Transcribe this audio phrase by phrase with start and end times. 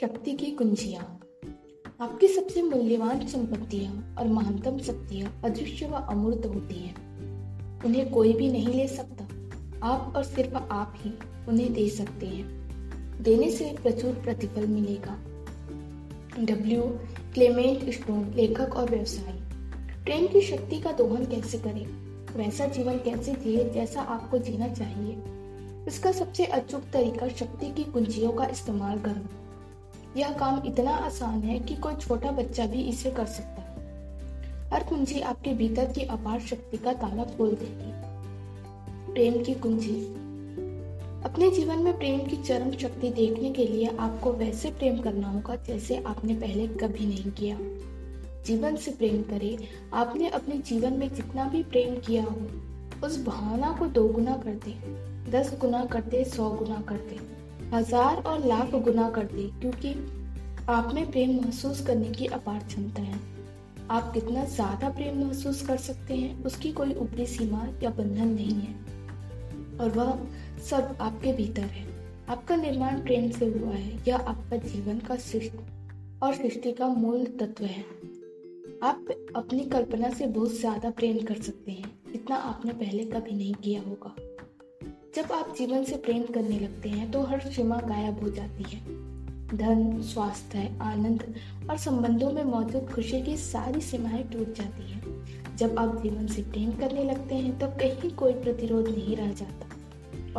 [0.00, 1.20] शक्ति की कुंजियाँ।
[2.00, 6.94] आपकी सबसे मूल्यवान संपत्तियाँ और महानतम शक्तियाँ अदृश्य व अमूर्त होती हैं।
[7.84, 9.24] उन्हें कोई भी नहीं ले सकता।
[9.86, 11.12] आप और सिर्फ़ आप ही
[11.48, 12.46] उन्हें दे सकते हैं।
[13.22, 15.12] देने से प्रचुर प्रतिफल मिलेगा।
[16.44, 16.82] डब्ल्यू
[17.34, 19.40] क्लेमेंट स्टोन लेखक और व्यवसायी।
[20.04, 21.86] प्रेम की शक्ति का दोहन कैसे करें?
[22.36, 25.16] वैसा जीवन कैसे जिए जैसा आपको जीना चाहिए।
[25.88, 29.28] इसका सबसे अचूक तरीका शक्ति की कुंजियों का इस्तेमाल करना।
[30.16, 33.70] यह काम इतना आसान है कि कोई छोटा बच्चा भी इसे कर सकता है।
[34.70, 38.00] हर कुंजी आपके भीतर की अपार शक्ति का ताला खोल देगी
[39.12, 40.14] प्रेम की कुंजी।
[41.24, 45.56] अपने जीवन में प्रेम की चरम शक्ति देखने के लिए आपको वैसे प्रेम करना होगा
[45.56, 47.58] जैसे आपने पहले कभी नहीं किया।
[48.46, 49.58] जीवन से प्रेम करें,
[49.92, 52.36] आपने अपने जीवन में जितना भी प्रेम किया हो,
[53.06, 54.72] उस भावना को दो गुना कर दे।
[55.30, 57.29] दस गुना कर दे, सौ गुना कर दे।
[57.72, 59.94] हज़ार और लाख गुना कर दे, क्योंकि
[60.68, 63.18] आप में प्रेम महसूस करने की अपार क्षमता है।
[63.90, 68.60] आप कितना ज़्यादा प्रेम महसूस कर सकते हैं, उसकी कोई ऊपरी सीमा या बंधन नहीं
[68.60, 68.74] है।
[69.78, 70.18] और वह
[70.60, 71.86] सब आपके भीतर है।
[72.28, 75.58] आपका निर्माण प्रेम से हुआ है, यह आपका जीवन का सृष्टि
[76.22, 77.84] और सृष्टि का मूल तत्व है।
[78.82, 83.54] आप अपनी कल्पना से बहुत ज़्यादा प्रेम कर सकते हैं, जितना आपने पहले कभी नहीं
[83.54, 84.14] किया होगा।
[85.16, 88.80] जब आप जीवन से प्रेम करने लगते हैं तो हर सीमा गायब हो जाती है।
[89.56, 91.34] धन, स्वास्थ्य, आनंद
[91.70, 96.42] और संबंधों में मौजूद खुशी की सारी सीमाएँ टूट जाती हैं। जब आप जीवन से
[96.42, 99.66] प्रेम करने लगते हैं तो कहीं कोई प्रतिरोध नहीं रह जाता।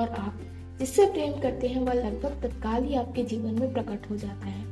[0.02, 0.40] और आप
[0.80, 4.66] जिससे प्रेम करते हैं, वह लगभग तत्काल ही आपके जीवन में प्रकट हो जाता है।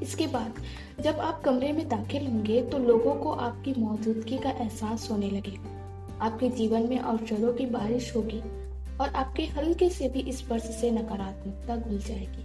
[0.00, 0.54] इसके बाद
[1.00, 6.18] जब आप कमरे में दाखिल होंगे तो लोगों को आपकी मौजूदगी का एहसास होने लगेगा।
[6.20, 8.63] आपके जीवन में अवसरों की बारिश होगी।
[9.00, 12.44] और आपके हल्के से भी स्पर्श से नकारात्मकता घुल जाएगी।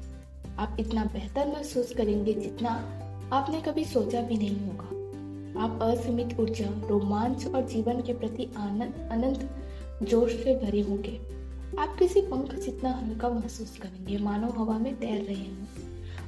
[0.57, 2.69] आप इतना बेहतर महसूस करेंगे जितना
[3.33, 4.99] आपने कभी सोचा भी नहीं होगा।
[5.63, 9.55] आप असीमित ऊर्जा, रोमांच और जीवन के प्रति आनंद, अनंत
[10.03, 11.39] जोश से भरे होंगे।
[11.79, 15.65] आप किसी पंख जितना हल्का महसूस करेंगे मानो हवा में तैर रहे हों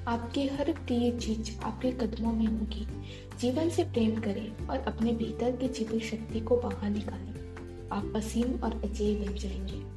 [0.08, 2.88] आपकी हर प्रिय चीज़ आपके कदमों में होगी।
[3.40, 7.56] जीवन से प्रेम करें और अपने भीतर की छिपी शक्ति को बाहर निकालें।
[7.92, 9.91] आप असीम और अजय बन जाएँगे।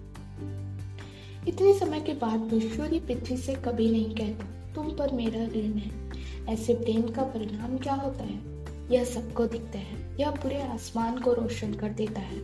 [1.48, 6.12] इतने समय के बाद विश्वरी पृथ्वी से कभी नहीं कहता, तुम पर मेरा ऋण है।
[6.48, 8.54] ऐसे प्रेम का परिणाम क्या होता है?
[8.92, 12.38] यह सबको दिखता है, यह पूरे आसमान को रोशन कर देता है।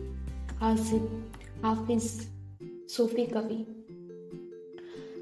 [0.55, 1.31] हासिब
[1.63, 2.27] हाफिज,
[2.89, 3.85] सूफी कवि,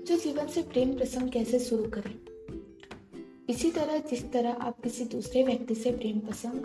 [0.08, 2.16] जो जीवन से प्रेम प्रसंग कैसे शुरू करें?
[3.50, 6.62] इसी तरह, जिस तरह आप किसी दूसरे व्यक्ति से प्रेम प्रसंग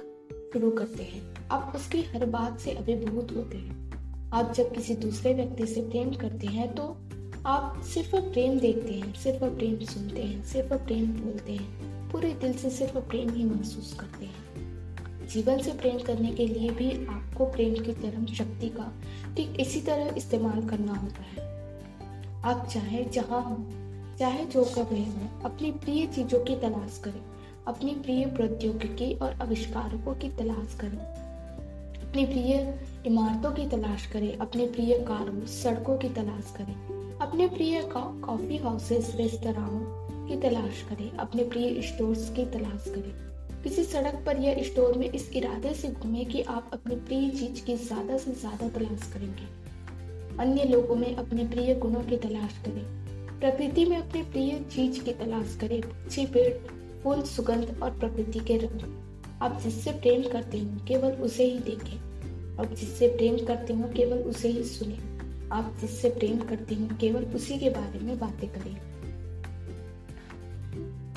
[0.53, 3.85] शुरू करते हैं, आप उसकी हर बात से अभिभूत होते हैं।
[4.31, 6.97] आप जब किसी दूसरे व्यक्ति से प्रेम करते हैं तो
[7.47, 12.53] आप सिर्फ़ प्रेम देखते हैं, सिर्फ़ प्रेम सुनते हैं, सिर्फ़ प्रेम बोलते हैं, पूरे दिल
[12.53, 14.45] से सिर्फ़ प्रेम ही महसूस करते हैं।
[15.29, 18.93] जीवन से प्रेम करने के लिए भी आपको प्रेम की चरम शक्ति का
[19.37, 21.49] ठीक इसी तरह इस्तेमाल करना होता है।
[22.45, 23.57] आप चाहे जहाँ हो,
[24.19, 27.23] चाहे जो कर रहे हो अपनी प्रिय चीज़ों की तलाश करें,
[27.69, 30.99] अपनी प्रिय प्रौद्योगिकी और आविष्कारकों की तलाश करें।
[32.09, 36.94] अपनी प्रिय इमारतों की तलाश करें, अपने प्रिय कारों, सड़कों की तलाश करें।
[37.25, 39.81] अपने प्रिय कॉफ़ी हाउसेस रेस्तराओं
[40.29, 45.11] की तलाश करें, अपने प्रिय स्टोर्स की तलाश करें। किसी सड़क पर या स्टोर में
[45.11, 49.47] इस इरादे से घूमे कि आप अपनी प्रिय चीज़ की ज़्यादा से ज़्यादा तलाश करेंगे।
[50.39, 52.85] अन्य लोगों में अपने प्रिय गुणों की तलाश करें।
[53.41, 56.55] प्रकृति में अपने प्रिय चीज़ की तलाश करें। पक्षी पेड़,
[57.03, 59.05] फूल, सुगंध और प्रकृति के रंग।
[59.43, 61.99] आप जिससे प्रेम करते हो, केवल उसे ही देखें।
[62.57, 65.14] और जिससे प्रेम करते हो, केवल उसे ही सुने।
[65.53, 68.95] आप जिससे प्रेम करते हो, केवल उसी के बारे में बातें करें।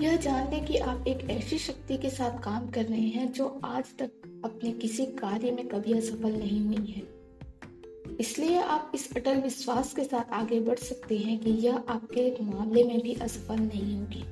[0.02, 3.62] यह जान लें कि आप एक ऐसी शक्ति के साथ काम कर रहे हैं जो
[3.64, 4.12] आज तक
[4.46, 7.18] अपने किसी कार्य में कभी असफल नहीं हुई है।
[8.20, 12.84] इसलिए आप इस अटल विश्वास के साथ आगे बढ़ सकते हैं कि यह आपके मामले
[12.84, 14.24] में भी असफल नहीं होगी।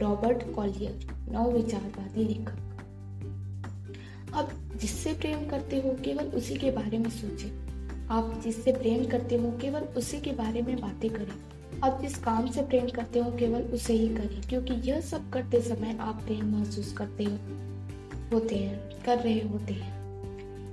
[0.00, 2.58] रॉबर्ट कॉलियर, नव विचारवादी लेखक।
[4.34, 7.61] आप जिससे प्रेम करते हो, केवल उसी के बारे में सोचें।
[8.12, 11.32] आप जिससे प्रेम करते हो, केवल उसी के बारे में बातें करें।
[11.84, 15.60] आप जिस काम से प्रेम करते हो, केवल उसे ही करें, क्योंकि यह सब करते
[15.60, 17.38] समय आप प्रेम महसूस करते हो,
[18.32, 20.02] होते हैं, कर रहे होते हैं।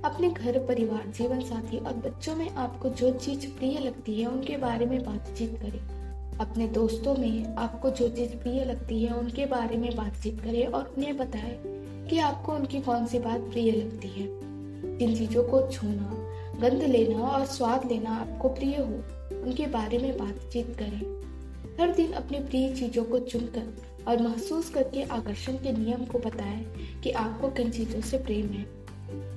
[0.02, 4.56] अपने घर, परिवार, जीवन साथी और बच्चों में आपको जो चीज़ प्रिय लगती है, उनके
[4.56, 6.00] बारे में बातचीत करें।
[6.38, 10.94] अपने दोस्तों में आपको जो चीज़ प्रिय लगती है, उनके बारे में बातचीत करें और
[10.96, 11.60] उन्हें बताएँ
[12.06, 14.50] कि आपको उनकी कौन सी बात प्रिय लगती है।
[14.98, 16.19] जिन चीज़ों को छूना
[16.60, 18.94] गंध लेना और स्वाद लेना आपको प्रिय हो,
[19.42, 21.20] उनके बारे में बातचीत करें।
[21.80, 23.76] हर दिन अपनी प्रिय चीज़ों को चुनकर
[24.08, 26.64] और महसूस करके आकर्षण के नियम को बताएँ
[27.04, 28.66] कि आपको किन चीज़ों से प्रेम है।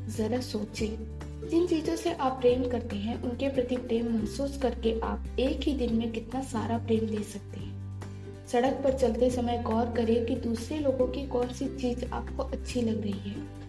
[0.10, 5.26] जरा सोचें, जिन चीज़ों से आप प्रेम करते हैं, उनके प्रति प्रेम महसूस करके आप
[5.40, 8.02] एक ही दिन में कितना सारा प्रेम दे सकते हैं।
[8.48, 12.82] सड़क पर चलते समय गौर करें कि दूसरे लोगों की कौन सी चीज़ आपको अच्छी
[12.82, 13.63] लग रही है।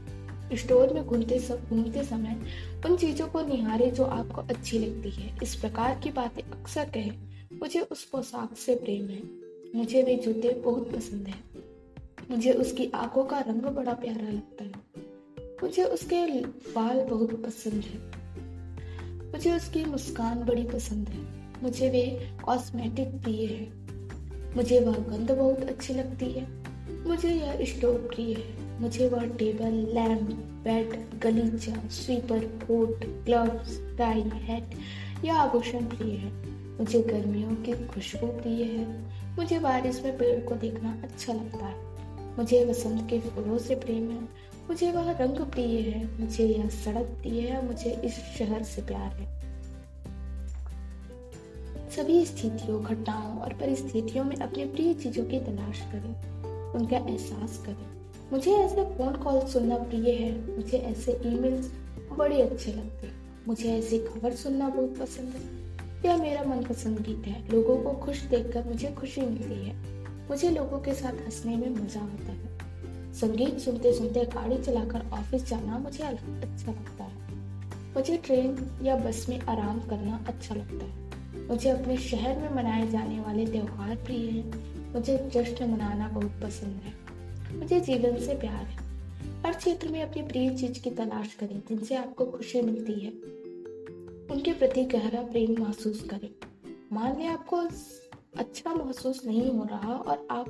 [0.52, 2.40] स्टोर में घूमते घूमते समय
[2.86, 7.12] उन चीज़ों को निहारे जो आपको अच्छी लगती है। इस प्रकार की बातें अक्सर कहें।
[7.52, 9.22] मुझे उस पोशाक से प्रेम है।
[9.78, 11.34] मुझे वे जूते बहुत पसंद है।
[12.30, 14.72] मुझे उसकी आँखों का रंग बड़ा प्यारा लगता है।
[15.62, 18.24] मुझे उसके बाल बहुत पसंद है।
[19.32, 23.72] मुझे उसकी मुस्कान बड़ी पसंद है। मुझे वे कॉस्मेटिक प्रिय है।
[24.56, 26.64] मुझे वह गंध बहुत अच्छी लगती है।
[27.08, 30.30] मुझे यह स्टोव प्रिय है। मुझे वह टेबल लैम्प
[30.64, 34.64] बेड, गलीचा, sweeper, coat, gloves tie hat
[35.24, 36.48] या आभूषण प्रिय है।
[36.78, 39.00] मुझे गर्मियों की खुशबू प्रिय है।
[39.36, 41.76] मुझे बारिश में पेड़ को देखना अच्छा लगता है।
[42.36, 44.20] मुझे वसंत के फूलों से प्रेम है।
[44.68, 49.12] मुझे वह रंग प्रिय है। मुझे यह सड़क प्रिय है। मुझे इस शहर से प्यार
[49.12, 49.40] है।
[51.90, 56.34] सभी स्थितियों, घटनाओं और परिस्थितियों में अपने प्रिय चीज़ों की तलाश करें।
[56.72, 57.93] उनका एहसास करें।
[58.34, 61.72] मुझे ऐसे फ़ोन कॉल सुनना प्रिय है। मुझे ऐसे ईमेल्स
[62.18, 63.14] बड़े अच्छे लगते हैं।
[63.48, 65.64] मुझे ऐसी खबर सुनना बहुत पसंद है।
[66.06, 69.76] यह मेरा मनपसंद गीत है। लोगों को खुश देखकर मुझे खुशी मिलती है।
[70.28, 72.58] मुझे लोगों के साथ हंसने में मज़ा आता है।
[73.12, 77.28] संगीत सुनते सुनते गाड़ी चलाकर ऑफ़िस जाना मुझे अच्छा लगता है।
[77.96, 81.10] मुझे ट्रेन या बस में आराम करना अच्छा लगता है।
[81.48, 86.80] मुझे अपने शहर में मनाए जाने वाले त्यौहार प्रिय हैं। मुझे जश्न मनाना बहुत पसंद
[86.84, 87.03] है।
[87.54, 88.78] मुझे जीवन से प्यार है।
[89.46, 93.10] हर क्षेत्र में अपनी प्रिय चीज़ की तलाश करें, जिनसे आपको खुशी मिलती है।
[94.30, 96.30] उनके प्रति गहरा प्रेम महसूस करें।
[96.92, 97.56] मान लें आपको
[98.36, 100.46] अच्छा महसूस नहीं हो रहा और आप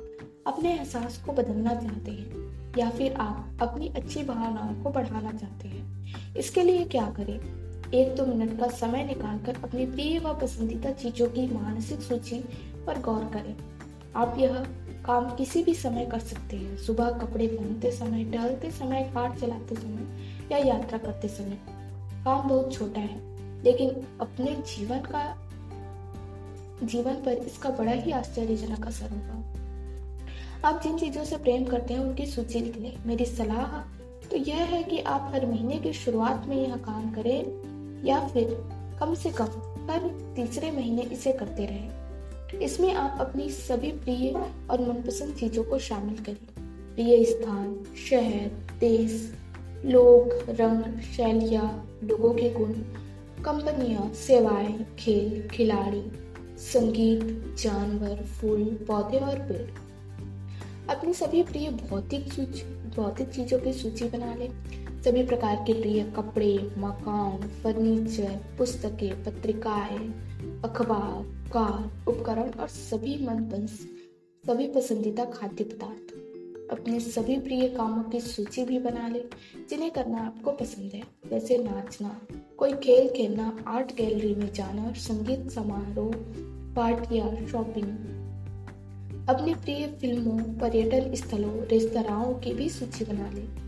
[0.47, 2.45] अपने एहसास को बदलना चाहते हैं,
[2.77, 5.85] या फिर आप अपनी अच्छी भावनाओं को बढ़ाना चाहते हैं।
[6.35, 7.65] इसके लिए क्या करें?
[7.93, 12.43] एक दो मिनट का समय निकालकर अपनी प्रिय व पसंदीदा चीज़ों की मानसिक सूची
[12.87, 13.55] पर गौर करें।
[14.15, 14.67] आप यह
[15.05, 19.75] काम किसी भी समय कर सकते हैं। सुबह कपड़े पहनते समय, टहलते समय, कार चलाते
[19.75, 21.57] समय या यात्रा करते समय।
[22.25, 23.19] काम बहुत छोटा है,
[23.63, 23.89] लेकिन
[24.21, 25.23] अपने जीवन का,
[26.83, 29.43] जीवन पर इसका बड़ा ही आश्चर्यजनक असर होगा।
[30.67, 33.77] आप जिन चीज़ों से प्रेम करते हैं, उनकी सूची लिख लें मेरी सलाह
[34.29, 38.55] तो यह है कि आप हर महीने की शुरुआत में यह काम करें या फिर
[38.99, 39.45] कम से कम
[39.89, 42.04] हर तीसरे महीने इसे करते रहें।
[42.61, 44.29] इसमें आप अपनी सभी प्रिय
[44.69, 46.45] और मनपसंद चीज़ों को शामिल करें
[46.95, 49.33] प्रिय स्थान, शहर, देश
[49.85, 52.73] लोग रंग, शैलियाँ, लोगों के गुण,
[53.43, 56.03] कंपनियाँ, सेवाएँ, खेल, खिलाड़ी,
[56.57, 59.69] संगीत, जानवर, फूल, पौधे और पेड़।
[60.89, 62.63] अपनी सभी प्रिय भौतिक सूची,
[62.95, 64.49] भौतिक चीज़ों की सूची बना लें।
[65.01, 70.13] सभी प्रकार के प्रिय कपड़े, मकान, फर्नीचर, पुस्तकें, पत्रिकाएँ
[70.65, 73.67] अखबार, कार, उपकरण और सभी मनपसंद,
[74.47, 76.13] सभी पसंदीदा खाद्य पदार्थ।
[76.71, 79.23] अपने सभी प्रिय कामों की सूची भी बना ले,
[79.69, 82.21] जिन्हें करना आपको पसंद है। जैसे नाचना,
[82.57, 86.13] कोई खेल खेलना, आर्ट गैलरी में जाना संगीत समारोह
[86.75, 87.89] पार्टियाँ शॉपिंग।
[89.29, 93.65] अपनी प्रिय फ़िल्मों, पर्यटन स्थलों, रेस्तराओं की भी सूची बना ले।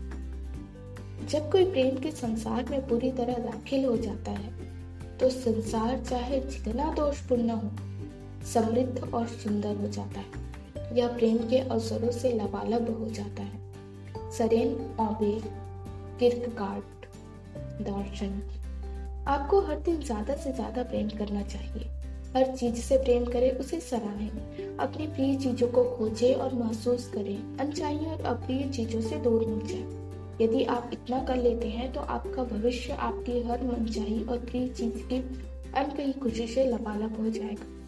[1.26, 4.67] जब कोई प्रेम के संसार में पूरी तरह दाखिल हो जाता है
[5.20, 7.70] तो संसार चाहे जितना दोषपूर्ण हो,
[8.52, 14.30] समृद्ध और सुंदर हो जाता है। यह प्रेम के अवसरों से लबालब हो जाता है।
[14.30, 14.74] सरेन
[16.20, 17.06] किर्कगार्ड
[17.82, 18.40] दर्शन।
[19.28, 21.90] आपको हर दिन ज़्यादा से ज़्यादा प्रेम करना चाहिए।
[22.36, 27.58] हर चीज़ से प्रेम करें, उसे सराहें। अपनी प्रिय चीज़ों को खोजें और महसूस करें।
[27.58, 29.97] अनचाही और अप्रिय चीज़ों से दूर हो जाए।
[30.40, 34.94] यदि आप इतना कर लेते हैं तो आपका भविष्य आपकी हर मनचाही और प्रिय चीज़
[34.94, 35.16] की
[35.72, 37.78] अनकही खुशी से लबालब हो जाएगा।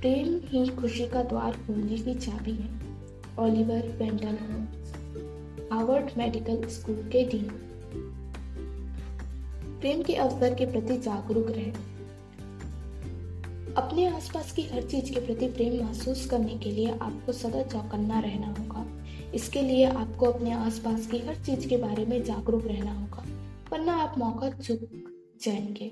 [0.00, 2.80] प्रेम ही खुशी का द्वार खोलने की चाबी है।
[3.38, 4.38] Oliver Wendell
[5.72, 7.48] Harvard medical school के डीन।
[9.80, 11.72] प्रेम के अवसर के प्रति जागरूक रहें।
[13.74, 18.20] अपने आसपास की हर चीज़ के प्रति प्रेम महसूस करने के लिए आपको सदा चौकन्ना
[18.20, 18.99] रहना होगा।
[19.34, 23.24] इसके लिए आपको अपने आसपास की हर चीज़ के बारे में जागरूक रहना होगा,
[23.72, 24.80] वरना आप मौका चुक
[25.42, 25.88] जाएँगे।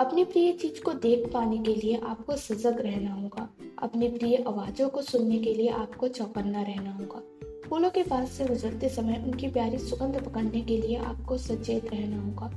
[0.00, 3.48] अपनी प्रिय चीज़ को देख पाने के लिए आपको सजग रहना होगा,
[3.78, 7.22] अपनी प्रिय आवाजों को सुनने के लिए आपको चौकन्ना रहना होगा।
[7.68, 12.22] फूलों के पास से गुजरते समय उनकी प्यारी सुगंध पकड़ने के लिए आपको सचेत रहना
[12.22, 12.50] होगा।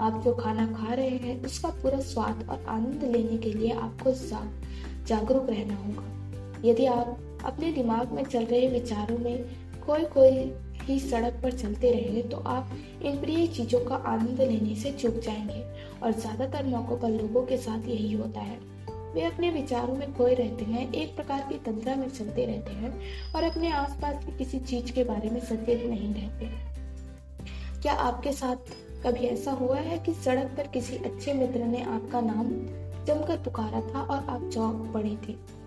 [0.00, 4.12] आप जो खाना खा रहे हैं, उसका पूरा स्वाद और आनंद लेने के लिए आपको
[5.06, 6.21] जागरूक रहना होगा।
[6.64, 9.44] यदि आप अपने दिमाग में चल रहे विचारों में
[9.86, 10.52] कोई कोई
[10.82, 12.70] ही सड़क पर चलते रहे तो आप
[13.02, 15.62] इन प्रिय चीज़ों का आनंद लेने से चूक जाएँगे।
[16.02, 18.58] और ज़्यादातर मौकों पर लोगों के साथ यही होता है।
[19.14, 23.00] वे अपने विचारों में खोए रहते हैं, एक प्रकार की तंत्रा में चलते रहते हैं
[23.34, 26.50] और अपने आसपास की किसी चीज़ के बारे में सचेत नहीं रहते।
[27.82, 28.56] क्या आपके साथ
[29.06, 32.50] कभी ऐसा हुआ है कि सड़क पर किसी अच्छे मित्र ने आपका नाम
[33.06, 35.61] जमकर पुकारा था और आप चौक पड़े थे?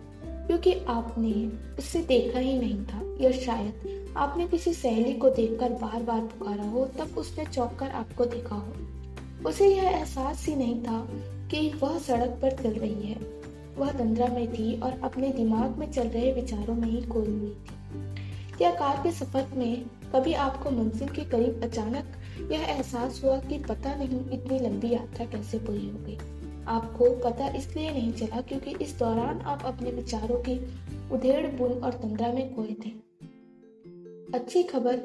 [0.48, 1.32] क्योंकि आपने
[1.78, 6.64] उससे देखा ही नहीं था, या शायद आपने किसी सहेली को देखकर बार बार पुकारा
[6.64, 8.74] हो, तब उसने चौंक कर आपको देखा हो।
[9.50, 11.08] उसे यह एहसास ही नहीं था
[11.52, 13.18] कि वह सड़क पर चल रही है।
[13.78, 17.50] वह तंद्रा में थी और अपने दिमाग में चल रहे विचारों में ही खोई हुई
[17.50, 17.76] थी।
[18.58, 19.86] क्या कार के सफ़र में
[20.16, 22.06] कभी आपको मंजिल के करीब अचानक
[22.52, 26.18] यह एहसास हुआ कि पता नहीं इतनी लंबी यात्रा कैसे पूरी हो गई?
[26.68, 30.58] आपको पता इसलिए नहीं चला क्योंकि इस दौरान आप अपने विचारों की
[31.12, 32.90] उधेड़, बुन और तंद्रा में खोए थे।
[34.34, 35.02] अच्छी खबर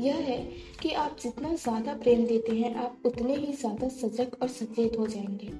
[0.00, 0.38] यह है
[0.82, 5.06] कि आप जितना ज़्यादा प्रेम देते हैं, आप उतने ही ज़्यादा सजग और सचेत हो
[5.06, 5.50] जाएँगे।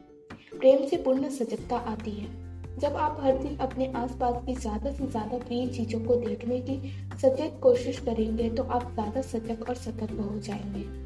[0.59, 2.45] प्रेम से पूर्ण सजगता आती है।
[2.79, 6.76] जब आप हर दिन अपने आसपास की ज़्यादा से ज़्यादा प्रिय चीज़ों को देखने की
[7.19, 11.05] सचेत कोशिश करेंगे तो आप ज़्यादा सजग और सतर्क हो जाएँगे।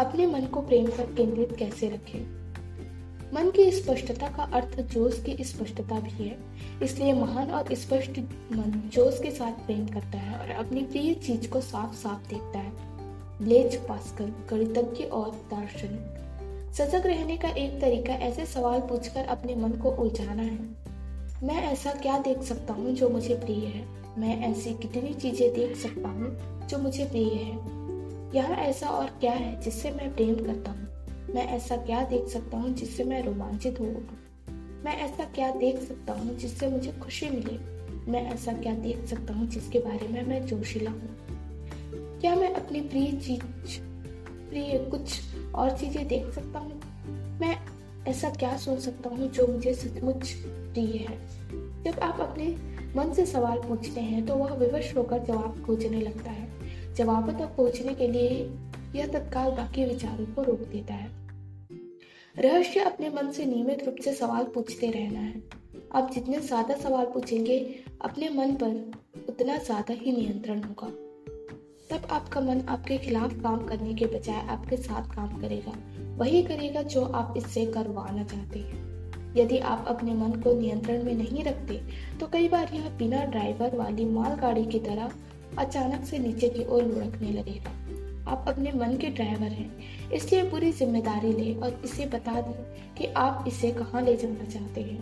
[0.00, 2.40] अपने मन को प्रेम पर केंद्रित कैसे रखें?
[3.34, 6.38] मन की स्पष्टता का अर्थ जोश की स्पष्टता भी है।
[6.82, 8.18] इसलिए महान और स्पष्ट
[8.52, 12.58] मन जोश के साथ प्रेम करता है और अपनी प्रिय चीज़ को साफ़ साफ़ देखता
[12.58, 12.72] है।
[13.42, 16.20] ब्लेज, पास्कल, गणितज्ञ और दार्शनिक
[16.74, 20.58] सजग रहने का एक तरीका ऐसे सवाल पूछकर अपने मन को उलझाना है।
[21.42, 23.88] मैं ऐसा क्या देख सकता हूँ जो मुझे प्रिय है?
[24.18, 26.38] मैं ऐसी कितनी चीज़ें देख सकता हूँ
[26.68, 27.79] जो मुझे प्रिय है?
[28.34, 30.88] यहाँ ऐसा और क्या है जिससे मैं प्रेम करता हूँ?
[31.34, 33.84] मैं ऐसा क्या देख सकता हूँ जिससे मैं रोमांचित हो
[34.84, 37.58] मैं ऐसा क्या देख सकता हूँ जिससे मुझे खुशी मिले?
[38.12, 41.16] मैं ऐसा क्या देख सकता हूँ जिसके बारे में मैं जोशीला हूँ?
[42.20, 43.40] क्या मैं अपनी प्रिय चीज़,
[44.50, 45.20] प्रिय कुछ
[45.54, 46.82] और चीज़ें देख सकता हूँ?
[47.40, 47.56] मैं
[48.08, 51.18] ऐसा क्या सोच सकता हूँ जो मुझे सचमुच प्रिय है?
[51.84, 52.56] जब आप अपने
[52.96, 56.39] मन से सवाल पूछते हैं तो वह विवश होकर जवाब खोजने लगता है।
[56.96, 58.30] जवाबों तक पहुँचने के लिए
[58.94, 61.10] यह तत्काल बाकी विचारों को रोक देता है।
[62.34, 65.42] रहस्य अपने मन से नियमित रूप से सवाल पूछते रहना है।
[65.94, 67.58] आप जितने ज़्यादा सवाल पूछेंगे,
[68.00, 70.88] अपने मन पर उतना ज़्यादा ही नियंत्रण होगा।
[71.90, 75.72] तब आपका मन आपके खिलाफ काम करने के बजाय आपके साथ काम करेगा।
[76.18, 78.88] वही करेगा जो आप इससे करवाना चाहते हैं।
[79.36, 81.80] यदि आप अपने मन को नियंत्रण में नहीं रखते
[82.20, 85.10] तो कई बार यह बिना ड्राइवर वाली मालगाड़ी की तरह
[85.58, 87.70] अचानक से नीचे की ओर लुढ़कने लगेगा
[88.30, 89.70] आप अपने मन के ड्राइवर हैं,
[90.12, 92.52] इसलिए पूरी ज़िम्मेदारी ले और इसे बता दें
[92.94, 95.00] कि आप इसे कहाँ ले जाना चाहते हैं।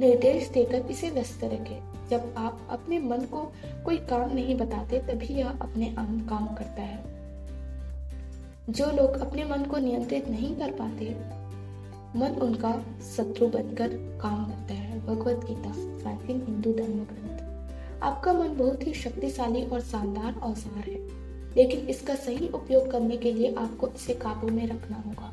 [0.00, 3.42] निर्देश देकर इसे व्यस्त रखें। जब आप अपने मन को
[3.84, 6.98] कोई काम नहीं बताते, तभी यह अपने आम काम करता है।
[8.70, 11.04] जो लोग अपने मन को नियंत्रित नहीं कर पाते,
[12.18, 12.72] मन उनका
[13.16, 13.88] शत्रु बनकर
[14.22, 17.29] काम करता है। भगवत गीता, प्राचीन हिंदू धर्म ग्रंथ।
[18.02, 20.98] आपका मन बहुत ही शक्तिशाली और शानदार औज़ार है,
[21.56, 25.32] लेकिन इसका सही उपयोग करने के लिए आपको इसे काबू में रखना होगा।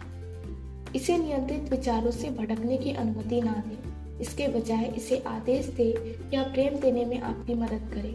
[0.95, 5.89] इसे नियंत्रित विचारों से भटकने की अनुमति ना दें। इसके बजाय इसे आदेश दे
[6.33, 8.11] या प्रेम देने में आपकी मदद करे।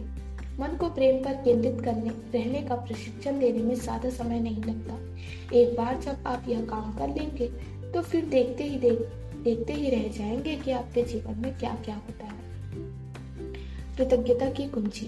[0.59, 4.97] मन को प्रेम पर केंद्रित करने, रहने का प्रशिक्षण देने में ज़्यादा समय नहीं लगता।
[5.55, 7.47] एक बार जब आप यह काम कर लेंगे
[7.93, 8.99] तो फिर देखते ही देख,
[9.43, 12.41] देखते ही रह जाएँगे कि आपके जीवन में क्या क्या होता है।
[13.97, 15.05] कृतज्ञता की कुंजी।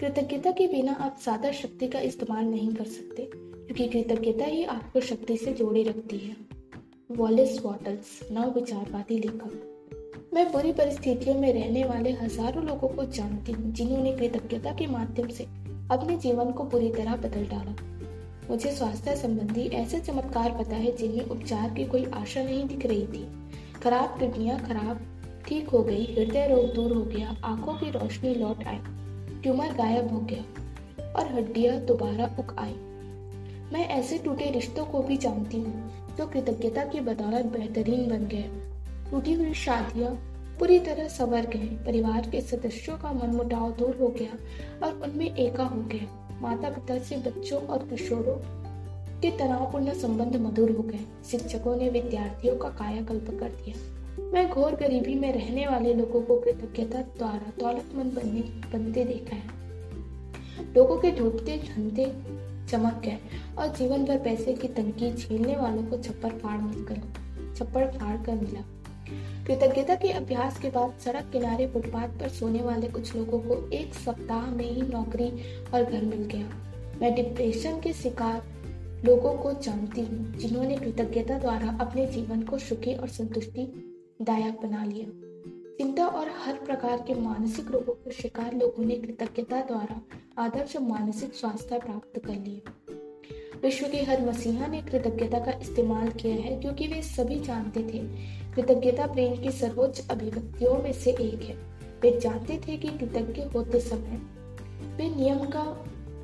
[0.00, 5.00] कृतज्ञता के बिना आप ज़्यादा शक्ति का इस्तेमाल नहीं कर सकते, क्योंकि कृतज्ञता ही आपको
[5.00, 6.36] शक्ति से जोड़े रखती है।
[7.10, 13.52] वॉलिस वॉटल्स, नव विचारवादी लेखक। मैं बुरी परिस्थितियों में रहने वाले हज़ारों लोगों को जानती
[13.52, 15.44] हूँ, जिन्होंने कृतज्ञता के माध्यम से
[15.90, 17.76] अपने जीवन को पूरी तरह बदल डाला।
[18.50, 23.06] मुझे स्वास्थ्य संबंधी ऐसे चमत्कार पता है जिनमें उपचार की कोई आशा नहीं दिख रही
[23.06, 23.26] थी।
[23.82, 25.00] खराब किडनियाँ, खराब
[25.48, 28.78] ठीक हो गई, हृदय रोग दूर हो गया, आँखों की रोशनी लौट आई,
[29.42, 32.74] ट्यूमर गायब हो गया और हड्डियाँ दोबारा उग आई।
[33.72, 38.50] मैं ऐसे टूटे रिश्तों को भी जानती हूँ जो कृतज्ञता की बदौलत बेहतरीन बन गए।
[39.10, 40.10] टूटी हुई शादियाँ
[40.58, 45.34] पूरी तरह संवर गए परिवार के सदस्यों का मन मुटाव दूर हो गया और उनमें
[45.36, 48.36] एका हो गया। माता पिता से बच्चों और किशोरों
[49.20, 51.00] के तनावपूर्ण संबंध मधुर हो गए।
[51.30, 53.95] शिक्षकों ने विद्यार्थियों का कायाकल्प कर दिया।
[54.32, 59.54] मैं घोर गरीबी में रहने वाले लोगों को कृतज्ञता द्वारा दौलतमंद बनने, बनते देखा है।
[60.76, 62.06] लोगों के ढूंढते धंधे
[62.70, 63.18] चमक गए
[63.58, 67.00] और जीवन भर पैसे की तंगी झेलने वालों को छप्पर फाड़ मिलकर
[67.56, 68.64] छप्पर फाड़ कर मिला।
[69.46, 73.94] कृतज्ञता के अभ्यास के बाद सड़क किनारे फुटपाथ पर सोने वाले कुछ लोगों को एक
[73.94, 75.30] सप्ताह में ही नौकरी
[75.74, 76.46] और घर मिल गया।
[77.00, 78.42] मैं डिप्रेशन के शिकार
[79.04, 83.85] लोगों को जानती हूँ, जिन्होंने कृतज्ञता द्वारा अपने जीवन को सुखी और संतुष्टि
[84.22, 85.06] दायक बना लिया।
[85.78, 90.00] चिंता और हर प्रकार के मानसिक रोगों के शिकार लोगों ने कृतज्ञता द्वारा
[90.38, 92.72] आदर्श मानसिक स्वास्थ्य प्राप्त कर लिया
[93.62, 97.98] विश्व के हर मसीहा ने कृतज्ञता का इस्तेमाल किया है, क्योंकि वे सभी जानते थे,
[98.54, 101.56] कृतज्ञता प्रेम की सर्वोच्च अभिव्यक्तियों में से एक है।
[102.00, 104.20] वे जानते थे कि कृतज्ञ होते समय
[104.96, 105.64] वे नियम का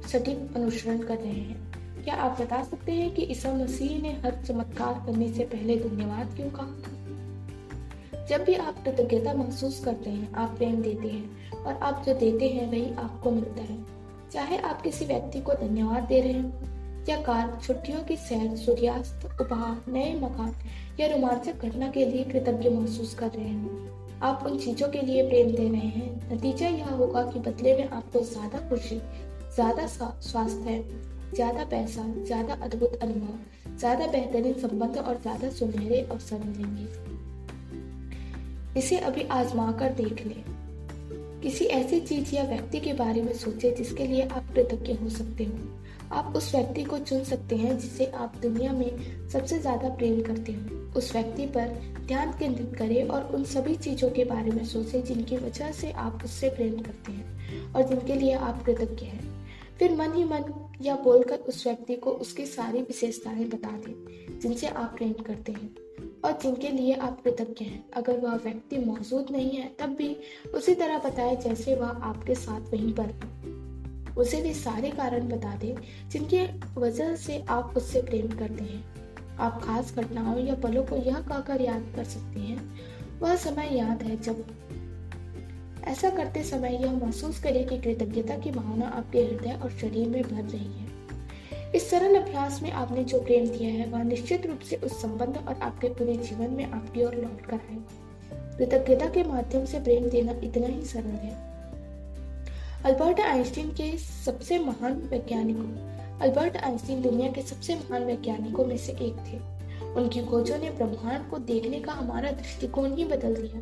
[0.09, 4.43] सटीक अनुसरण कर रहे हैं। क्या आप बता सकते हैं कि ईसा मसीह ने हर
[4.45, 7.02] चमत्कार करने से पहले धन्यवाद क्यों कहा?
[8.29, 12.49] जब भी आप कृतज्ञता महसूस करते हैं, आप प्रेम देते हैं और आप जो देते
[12.49, 13.79] हैं, वही आपको मिलता है।
[14.33, 16.51] चाहे आप किसी व्यक्ति को धन्यवाद दे रहे हो
[17.09, 20.55] या कार छुट्टियों की सैर, सूर्यास्त, उपहार, नए मकान
[21.01, 23.91] या रोमांचक घटना के लिए कृतज्ञ महसूस कर रहे हैं,
[24.23, 27.89] आप उन चीज़ों के लिए प्रेम दे रहे हैं। नतीजा यह होगा कि बदले में
[27.91, 29.01] आपको ज़्यादा खुशी,
[29.55, 30.83] ज़्यादा स्वास्थ्य,
[31.35, 37.12] ज़्यादा पैसा, ज़्यादा अद्भुत अनुभव, ज़्यादा बेहतरीन संबंध और ज़्यादा सुनहरे अवसर मिलेंगे।
[38.77, 40.35] इसे अभी आजमा कर देख ले।
[41.41, 45.45] किसी ऐसी चीज़ या व्यक्ति के बारे में सोचे जिसके लिए आप कृतज्ञ हो सकते
[45.45, 45.53] हो।
[46.13, 50.53] आप उस व्यक्ति को चुन सकते हैं जिसे आप दुनिया में सबसे ज़्यादा प्रेम करते
[50.53, 51.69] हो। उस व्यक्ति पर
[52.07, 56.25] ध्यान केंद्रित करें और उन सभी चीज़ों के बारे में सोचें जिनकी वजह से आप
[56.25, 59.47] उससे प्रेम करते हैं और जिनके लिए आप कृतज्ञ हैं।
[59.79, 64.67] फिर मन ही मन या बोलकर उस व्यक्ति को उसकी सारी विशेषताएँ बता दें जिनसे
[64.67, 65.75] आप प्रेम करते हैं।
[66.25, 70.17] और जिनके लिए आप कृतज्ञ हैं। अगर वह व्यक्ति मौजूद नहीं है, तब भी
[70.55, 73.53] उसी तरह बताएँ जैसे वह आपके साथ वहीं पर हो।
[74.21, 75.77] उसे भी सारे कारण बता दे
[76.09, 76.49] जिनके
[76.81, 78.85] वजह से आप उससे प्रेम करते हैं।
[79.37, 82.77] आप खास घटनाओं या पलों को यह कहकर याद कर सकते हैं।
[83.21, 84.45] वह समय याद है जब
[85.85, 90.23] ऐसा करते समय यह महसूस करें कि कृतज्ञता की भावना आपके हृदय और शरीर में
[90.23, 90.82] भर रही है।
[91.75, 95.45] इस सरल अभ्यास में आपने जो प्रेम दिया है, वह निश्चित रूप से उस संबंध
[95.49, 97.79] और आपके पूरे जीवन में आपकी ओर लौट कर आए।
[98.59, 101.31] कृतज्ञता के माध्यम से प्रेम देना इतना ही सरल है।
[102.85, 108.93] अल्बर्ट आइंस्टीन के सबसे महान वैज्ञानिकों, अल्बर्ट आइंस्टीन दुनिया के सबसे महान वैज्ञानिकों में से
[108.93, 109.39] एक थे।
[109.93, 113.61] उनकी खोजों ने ब्रह्मांड को देखने का हमारा दृष्टिकोण ही बदल दिया।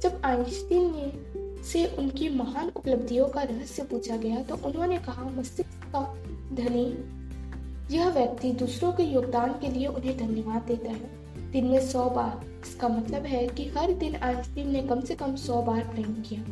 [0.00, 5.84] जब आइंस्टीन ने से उनकी महान उपलब्धियों का रहस्य पूछा गया तो उन्होंने कहा, मस्तिष्क
[5.84, 6.14] का
[6.54, 6.84] धनी
[7.92, 11.10] यह व्यक्ति दूसरों के योगदान के लिए उन्हें धन्यवाद देता है।
[11.50, 15.36] दिन में सौ बार। इसका मतलब है कि हर दिन आइंस्टीन ने कम से कम
[15.36, 16.42] सौ बार प्रेम किया।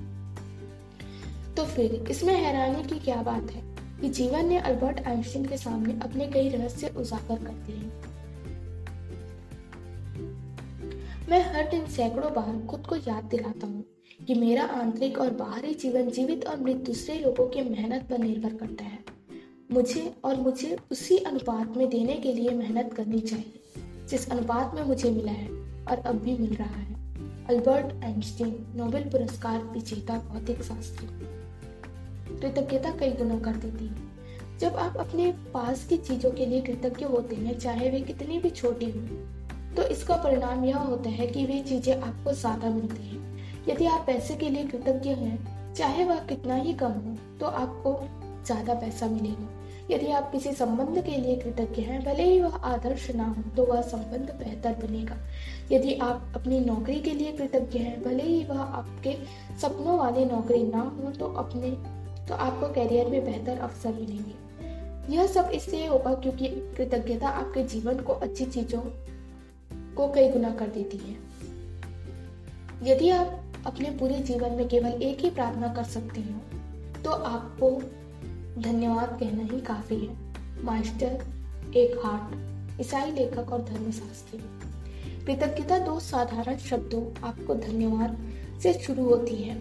[1.54, 5.94] तो फिर, इसमें हैरानी की क्या बात है कि जीवन ने अल्बर्ट आइंस्टीन के सामने
[6.02, 7.90] अपने कई रहस्य उजागर कर दिए
[11.30, 13.84] मैं हर दिन सैकड़ों बार खुद को याद दिलाता हूँ
[14.26, 18.54] कि मेरा आंतरिक और बाहरी जीवन जीवित और मृत दूसरे लोगों की मेहनत पर निर्भर
[18.54, 18.99] करता है।
[19.70, 23.60] मुझे और मुझे उसी अनुपात में देने के लिए मेहनत करनी चाहिए,
[24.08, 25.48] जिस अनुपात में मुझे मिला है
[25.90, 26.98] और अब भी मिल रहा है।
[27.48, 31.06] अल्बर्ट आइंस्टीन, नोबेल पुरस्कार विजेता भौतिक शास्त्री।
[32.30, 34.08] कृतज्ञता कई गुना कर देती है।
[34.58, 38.50] जब आप अपने पास की चीज़ों के लिए कृतज्ञ होते हैं, चाहे वे कितनी भी
[38.52, 39.00] छोटी हो
[39.76, 44.04] तो इसका परिणाम यह होता है कि वे चीज़ें आपको ज़्यादा मिलती हैं। यदि आप
[44.06, 47.98] पैसे के लिए कृतज्ञ हैं, चाहे वह कितना ही कम हो तो आपको
[48.46, 49.48] ज़्यादा पैसा मिलेगा।
[49.90, 53.64] यदि आप किसी संबंध के लिए कृतज्ञ हैं, भले ही वह आदर्श ना हो तो
[53.64, 55.16] वह संबंध बेहतर बनेगा।
[55.72, 59.16] यदि आप अपनी नौकरी के लिए कृतज्ञ हैं, भले ही वह आपके
[59.60, 61.70] सपनों वाली नौकरी ना हो तो अपने
[62.28, 68.00] तो आपको करियर में बेहतर अवसर मिलेंगे। यह सब इसलिए होगा क्योंकि कृतज्ञता आपके जीवन
[68.00, 68.80] को अच्छी चीज़ों
[69.96, 71.16] को कई गुना कर देती है।
[72.82, 77.70] यदि आप अपने पूरे जीवन में केवल एक ही प्रार्थना कर सकती हो तो आपको
[78.60, 81.24] धन्यवाद कहना ही काफ़ी है। मास्टर,
[81.76, 84.38] एक हार्ट ईसाई लेखक और धर्मशास्त्री।
[85.26, 88.16] कृतज्ञता दो साधारण शब्दों आपको धन्यवाद
[88.62, 89.54] से शुरू होती है।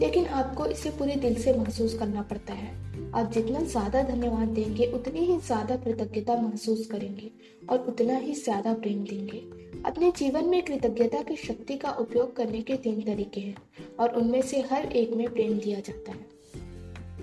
[0.00, 2.68] लेकिन आपको इसे पूरे दिल से महसूस करना पड़ता है।
[3.14, 7.30] आप जितना ज़्यादा धन्यवाद देंगे, उतनी ही ज़्यादा कृतज्ञता महसूस करेंगे
[7.70, 9.38] और उतना ही ज़्यादा प्रेम देंगे।
[9.86, 13.56] अपने जीवन में कृतज्ञता की शक्ति का उपयोग करने के तीन तरीके हैं
[14.00, 16.39] और उनमें से हर एक में प्रेम दिया जाता है।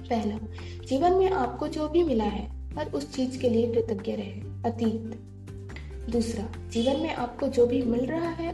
[0.09, 0.37] पहला
[0.85, 5.19] जीवन में आपको जो भी मिला है, हर उस चीज़ के लिए कृतज्ञ रहे, अतीत।
[6.11, 8.49] दूसरा, जीवन में आपको जो भी मिल रहा है,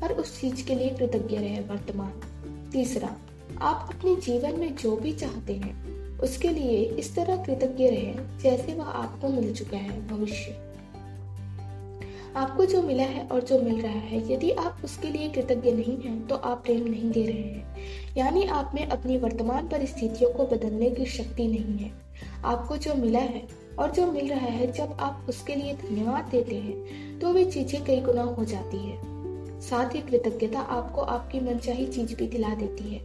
[0.00, 2.12] हर उस चीज़ के लिए कृतज्ञ रहे, वर्तमान।
[2.72, 3.16] तीसरा,
[3.60, 8.74] आप अपने जीवन में जो भी चाहते हैं, उसके लिए इस तरह कृतज्ञ रहे, जैसे
[8.74, 10.73] वह आपको मिल चुका है, भविष्य।
[12.36, 15.96] आपको जो मिला है और जो मिल रहा है, यदि आप उसके लिए कृतज्ञ नहीं
[15.98, 20.46] हैं तो आप प्रेम नहीं दे रहे हैं। यानी आप में अपनी वर्तमान परिस्थितियों को
[20.46, 21.92] बदलने की शक्ति नहीं है।
[22.44, 23.46] आपको जो मिला है
[23.78, 27.84] और जो मिल रहा है, जब आप उसके लिए धन्यवाद देते हैं तो वे चीज़ें
[27.84, 28.98] कई गुना हो जाती है।
[29.60, 33.00] साथ ही कृतज्ञता आपको आपकी मनचाही चीज़ भी दिला देती है।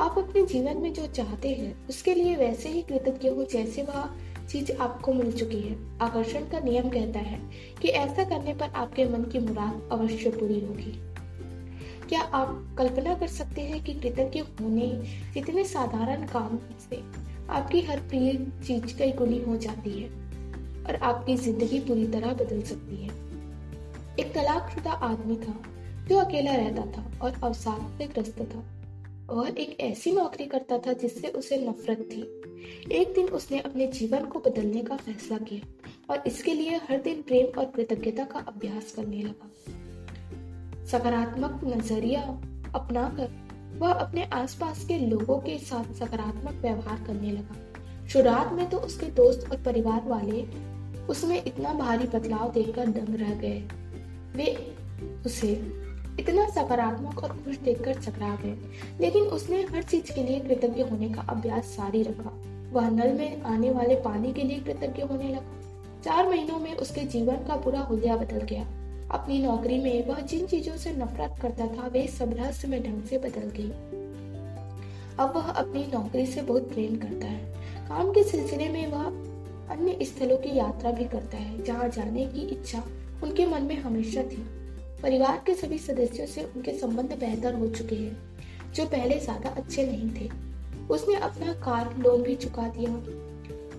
[0.00, 4.08] आप अपने जीवन में जो चाहते हैं, उसके लिए वैसे ही कृतज्ञ हो जैसे वह
[4.50, 7.40] चीज़ आपको मिल चुकी है। आकर्षण का नियम कहता है
[7.82, 10.92] कि ऐसा करने पर आपके मन की मुराद अवश्य पूरी होगी।
[12.08, 14.88] क्या आप कल्पना कर सकते हैं कि कृतज्ञ होने
[15.34, 16.58] जितने साधारण काम
[16.90, 17.02] से
[17.50, 18.32] आपकी हर प्रिय
[18.66, 20.08] चीज़ कई गुनी हो जाती है
[20.86, 23.10] और आपकी ज़िंदगी पूरी तरह बदल सकती है?
[24.20, 25.54] एक तलाकशुदा आदमी था
[26.08, 28.73] जो अकेला रहता था और अवसाद से ग्रस्त था।
[29.30, 32.22] वह एक ऐसी नौकरी करता था जिससे उसे नफरत थी।
[32.92, 35.68] एक दिन उसने अपने जीवन को बदलने का फैसला किया
[36.10, 39.48] और इसके लिए हर दिन प्रेम और कृतज्ञता का अभ्यास करने लगा।
[40.86, 42.22] सकारात्मक नज़रिया
[42.74, 43.42] अपनाकर
[43.78, 49.06] वह अपने आसपास के लोगों के साथ सकारात्मक व्यवहार करने लगा। शुरुआत में तो उसके
[49.06, 50.42] दोस्त और परिवार वाले
[51.06, 53.60] उसमें इतना भारी बदलाव देखकर दंग रह गए।
[54.36, 54.76] वे
[55.26, 55.54] उसे
[56.20, 58.56] इतना सकारात्मक और खुश देखकर चकरा गए।
[59.00, 62.30] लेकिन उसने हर चीज़ के लिए कृतज्ञ होने का अभ्यास जारी रखा।
[62.72, 65.60] वह नल में आने वाले पानी के लिए कृतज्ञ होने लगा।
[66.04, 68.62] चार महीनों में उसके जीवन का पूरा हुलिया बदल गया।
[69.10, 73.18] अपनी नौकरी में वह जिन चीज़ों से नफरत करता था, वे सब रहस्यमय ढंग से
[73.18, 73.70] बदल गई।
[75.18, 77.54] अब वह अपनी नौकरी से बहुत प्रेम करता है।
[77.88, 79.04] काम के सिलसिले में वह
[79.74, 82.82] अन्य स्थलों की यात्रा भी करता है, जहाँ जाने की इच्छा
[83.22, 84.63] उनके मन में हमेशा थी।
[85.04, 88.16] परिवार के सभी सदस्यों से उनके संबंध बेहतर हो चुके हैं,
[88.74, 90.28] जो पहले ज़्यादा अच्छे नहीं थे।
[90.90, 92.92] उसने अपना कार लोन भी चुका दिया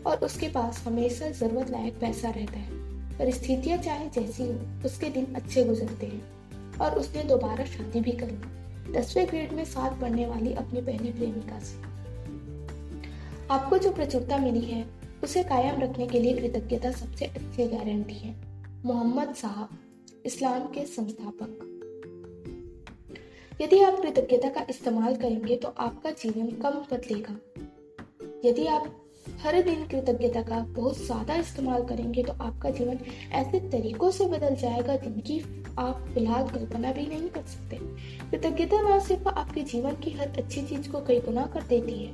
[0.09, 5.25] और उसके पास हमेशा ज़रूरत लायक पैसा रहता है। परिस्थितियाँ चाहे जैसी हो, उसके दिन
[5.35, 10.25] अच्छे गुजरते हैं और उसने दोबारा शादी भी कर ली। दसवें ग्रेड में साथ पढ़ने
[10.25, 11.81] वाली अपनी पहली प्रेमिका से।
[13.51, 14.85] आपको जो प्रचुरता मिली है,
[15.23, 18.35] उसे कायम रखने के लिए कृतज्ञता सबसे अच्छी गारंटी है।
[18.85, 19.77] मोहम्मद साहब
[20.25, 21.71] इस्लाम के संस्थापक।
[23.61, 27.35] यदि आप कृतज्ञता का इस्तेमाल करेंगे तो आपका जीवन कम बदलेगा।
[28.45, 28.91] यदि आप
[29.41, 32.99] हर दिन कृतज्ञता का बहुत ज़्यादा इस्तेमाल करेंगे तो आपका जीवन
[33.33, 35.39] ऐसे तरीकों से बदल जाएगा जिनकी
[35.79, 37.77] आप फ़िलहाल कल्पना भी नहीं कर सकते।
[38.31, 42.11] कृतज्ञता न सिर्फ़ आपके जीवन की हर अच्छी चीज़ को कई गुना कर देती है,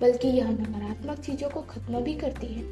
[0.00, 2.62] बल्कि यह नकारात्मक चीज़ों को खत्म भी करती है।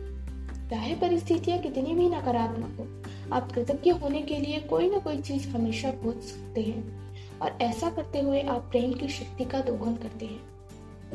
[0.70, 2.84] चाहे परिस्थितियाँ कितनी भी नकारात्मक हो
[3.32, 7.90] आप कृतज्ञ होने के लिए कोई ना कोई चीज़ हमेशा खोज सकते हैं। और ऐसा
[7.90, 10.40] करते हुए आप प्रेम की शक्ति का दोहन करते हैं,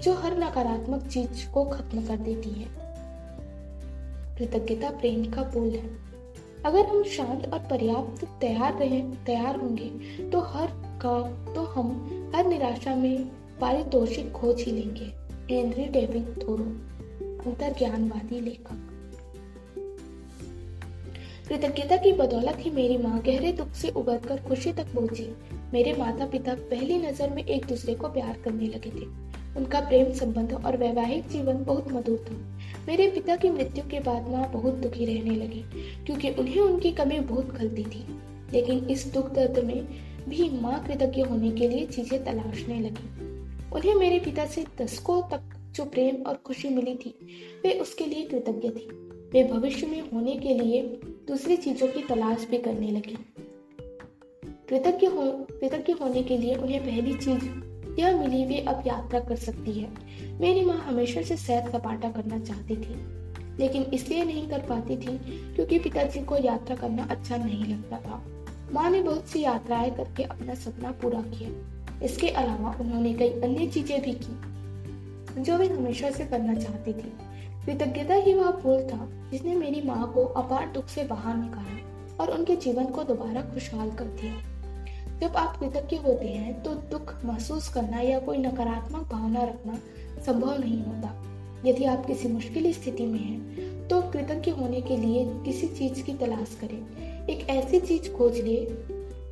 [0.02, 2.68] जो हर नकारात्मक चीज़ को खत्म कर देती है।
[4.38, 6.04] कृतज्ञता प्रेम का पुल है।
[6.66, 9.90] अगर हम शांत और पर्याप्त तैयार रहे, तैयार होंगे
[10.30, 10.68] तो हर
[11.02, 11.16] का
[11.54, 13.24] तो हम हर निराशा में
[13.62, 15.12] पारितोषिक खोज ही लेंगे।
[15.54, 16.64] हेनरी डेविड थोरो
[17.50, 18.93] अंतर ज्ञानवादी लेखक।
[21.54, 25.28] कृतज्ञता की बदौलत ही मेरी माँ गहरे दुख से उबर कर खुशी तक पहुँची।
[25.74, 29.06] मेरे माता पिता पहली नज़र में एक दूसरे को प्यार करने लगे थे।
[29.58, 32.36] उनका प्रेम संबंध और वैवाहिक जीवन बहुत मधुर था।
[32.88, 35.64] मेरे पिता की मृत्यु के बाद माँ बहुत दुखी रहने लगी,
[36.06, 38.06] क्योंकि उन्हें उनकी कमी बहुत खलती थी।
[38.54, 39.88] लेकिन इस दुख दर्द में
[40.30, 43.10] भी माँ कृतज्ञ होने के लिए चीज़ें तलाशने लगी।
[43.76, 47.16] उन्हें मेरे पिता से दशकों तक जो प्रेम और खुशी मिली थी,
[47.64, 48.90] वे उसके लिए कृतज्ञ थी।
[49.34, 53.18] वे भविष्य में होने के लिए दूसरी चीज़ों की तलाश भी करने लगी।
[54.70, 57.46] कृतज्ञ हो, कृतज्ञ होने के लिए उन्हें पहली चीज़
[58.00, 59.90] यह मिली, वे अब यात्रा कर सकती है।
[60.40, 62.96] मेरी माँ हमेशा से सैर सपाटा करना चाहती थी,
[63.60, 65.18] लेकिन इसलिए नहीं कर पाती थी
[65.56, 68.24] क्योंकि पिताजी को यात्रा करना अच्छा नहीं लगता था।
[68.74, 71.50] माँ ने बहुत सी यात्राएँ करके अपना सपना पूरा किया।
[72.06, 77.12] इसके अलावा उन्होंने कई अन्य चीज़ें भी की, जो वे हमेशा से करना चाहती थी।
[77.66, 82.32] कृतज्ञता ही वह पुल था जिसने मेरी माँ को अपार दुख से बाहर निकाला और
[82.32, 84.34] उनके जीवन को दोबारा खुशहाल कर दिया।
[85.20, 89.78] जब आप कृतज्ञ होते हैं तो दुख महसूस करना या कोई नकारात्मक भावना रखना
[90.26, 91.20] संभव नहीं होता।
[91.66, 96.14] यदि आप किसी मुश्किल स्थिति में हैं तो कृतज्ञ होने के लिए किसी चीज़ की
[96.14, 98.56] तलाश करें। एक ऐसी चीज़ खोज ले,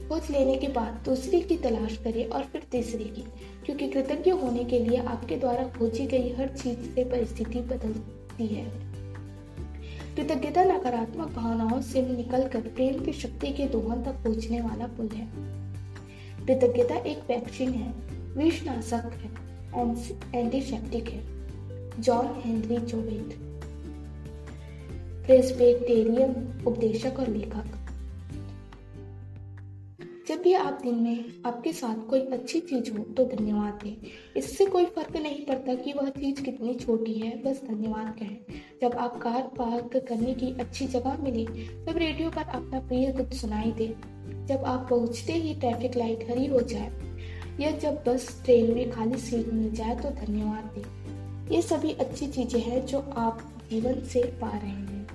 [0.09, 3.23] खोज लेने के बाद दूसरी की तलाश करें और फिर तीसरी की,
[3.65, 7.59] क्योंकि कृतज्ञ होने के लिए आपके द्वारा खोजी गई हर चीज़ से परिस्थिति
[8.41, 8.65] बदलती है।
[10.15, 15.27] कृतज्ञता, नकारात्मक भावनाओं से निकलकर प्रेम की शक्ति के दोहन तक पहुँचने वाला पुल है।
[16.45, 17.93] कृतज्ञता एक वैक्सीन है
[18.37, 19.29] विषनाशक है
[20.35, 21.21] एंटीसेप्टिक है।
[22.01, 23.35] जॉन हेनरी जोवेट
[25.25, 27.80] प्रेस्बेटेरियन उपदेशक और लेखक।
[30.41, 33.95] भी आप दिन में आपके साथ कोई अच्छी चीज़ हो तो धन्यवाद दें।
[34.37, 38.37] इससे कोई फ़र्क नहीं पड़ता कि वह चीज़ कितनी छोटी है, बस धन्यवाद कहें।
[38.81, 41.45] जब आप कार पार्क करने की अच्छी जगह मिले,
[41.85, 43.87] तब रेडियो पर अपना प्रिय कुछ सुनाई दे।
[44.47, 46.91] जब आप पहुँचते ही ट्रैफ़िक लाइट हरी हो जाए,
[47.59, 52.27] या जब बस, ट्रेन में खाली सीट मिल जाए तो धन्यवाद दें। ये सभी अच्छी
[52.27, 55.07] चीज़ें हैं जो आप जीवन से पा रहे हैं।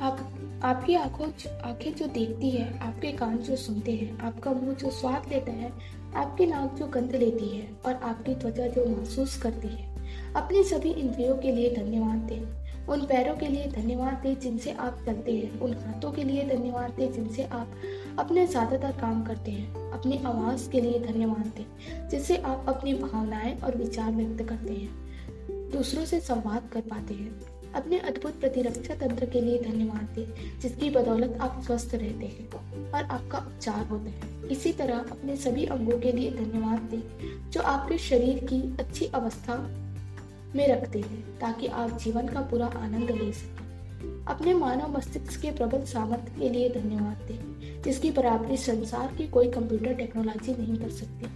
[0.00, 0.33] आप
[0.64, 1.26] आपकी आँखों
[1.64, 5.72] आँखें जो देखती है, आपके कान जो सुनते हैं, आपका मुँह जो स्वाद लेता है,
[6.16, 9.94] आपकी नाक जो गंध लेती है और आपकी त्वचा जो महसूस करती है।
[10.36, 15.02] अपने सभी इंद्रियों के लिए धन्यवाद दें। उन पैरों के लिए धन्यवाद दें जिनसे आप
[15.06, 17.74] चलते हैं। उन हाथों के लिए धन्यवाद दें जिनसे आप
[18.18, 23.60] अपने ज़्यादातर काम करते हैं। अपनी आवाज़ के लिए धन्यवाद दें जिससे आप अपनी भावनाएँ
[23.60, 29.26] और विचार व्यक्त करते हैं। दूसरों से संवाद कर पाते हैं। अपने अद्भुत प्रतिरक्षा तंत्र
[29.26, 32.52] के लिए धन्यवाद दें, जिसकी बदौलत आप स्वस्थ रहते हैं
[32.92, 37.02] और आपका उपचार होता है। इसी तरह अपने सभी अंगों के लिए धन्यवाद दें,
[37.50, 39.56] जो आपके शरीर की अच्छी अवस्था
[40.56, 43.64] में रखते हैं, ताकि आप जीवन का पूरा आनंद ले सकें।
[44.24, 49.50] अपने मानव मस्तिष्क के प्रबल सामर्थ्य के लिए धन्यवाद दें, जिसकी बराबरी संसार की कोई
[49.50, 51.26] कंप्यूटर टेक्नोलॉजी नहीं कर सकती।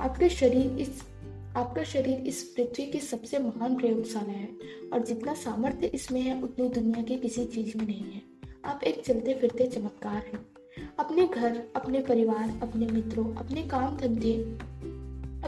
[0.00, 1.02] आपके शरीर इस
[1.60, 4.48] आपका शरीर इस पृथ्वी की सबसे महान प्रयोगशाला है
[4.92, 8.22] और जितना सामर्थ्य इसमें है, उतनी दुनिया की किसी चीज़ में नहीं है।
[8.64, 10.46] आप एक चलते फिरते चमत्कार हैं।
[10.98, 14.34] अपने घर, अपने परिवार, अपने मित्रों, अपने काम धंधे,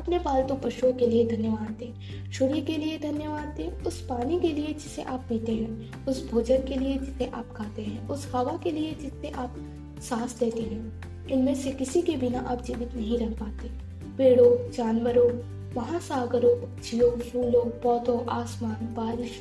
[0.01, 1.93] अपने पालतू पशुओं के लिए धन्यवाद दें।
[2.33, 6.59] सूर्य के लिए धन्यवाद दें, उस पानी के लिए जिसे आप पीते हैं, उस भोजन
[6.59, 9.57] के लिए जिसे आप खाते हैं, उस हवा के लिए जिससे आप
[10.01, 13.69] सांस लेते हैं। इनमें से किसी के बिना आप जीवित नहीं रह पाते।
[14.17, 19.39] पेड़ों, जानवरों महासागरों पक्षियों फूलों पौधों आसमान बारिश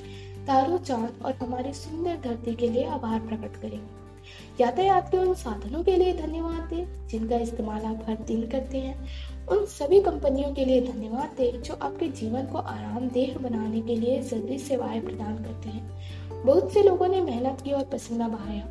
[0.47, 5.83] तारों चाँद और हमारी सुंदर धरती के लिए आभार प्रकट करेंगे यातायात के उन साधनों
[5.83, 10.65] के लिए धन्यवाद दें। जिनका इस्तेमाल आप हर दिन करते हैं उन सभी कंपनियों के
[10.65, 15.69] लिए धन्यवाद दें। जो आपके जीवन को आरामदेह बनाने के लिए ज़रूरी सेवाएँ प्रदान करते
[15.69, 18.65] हैं बहुत से लोगों ने मेहनत की और पसीना बहाया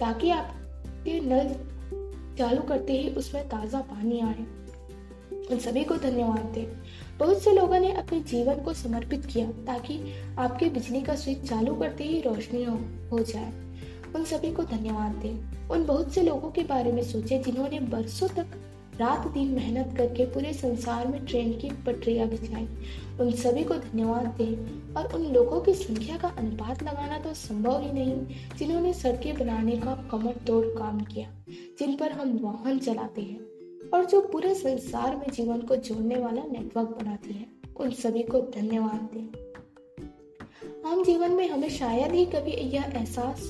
[0.00, 1.54] ताकि आपके नल
[2.38, 4.46] चालू करते ही उसमें ताज़ा पानी आए
[5.50, 6.81] उन सभी को धन्यवाद दें।
[7.22, 9.98] बहुत से लोगों ने अपने जीवन को समर्पित किया ताकि
[10.38, 13.52] आपके बिजली का स्विच चालू करते ही रोशनी हो, जाए।
[14.14, 18.28] उन सभी को धन्यवाद दें। उन बहुत से लोगों के बारे में सोचे जिन्होंने बरसों
[18.28, 18.46] तक
[19.00, 22.66] रात दिन मेहनत करके पूरे संसार में ट्रेन की पटरियाँ बिछाई।
[23.20, 27.80] उन सभी को धन्यवाद दें और उन लोगों की संख्या का अनुपात लगाना तो संभव
[27.80, 31.30] ही नहीं जिन्होंने सड़कें बनाने का कमर तोड़ काम किया
[31.78, 33.51] जिन पर हम वाहन चलाते हैं।
[33.94, 38.40] और जो पूरे संसार में जीवन को जोड़ने वाला नेटवर्क बनाती है, उन सभी को
[38.54, 39.26] धन्यवाद दें।
[40.90, 43.42] आम जीवन में हमें शायद ही कभी यह एहसास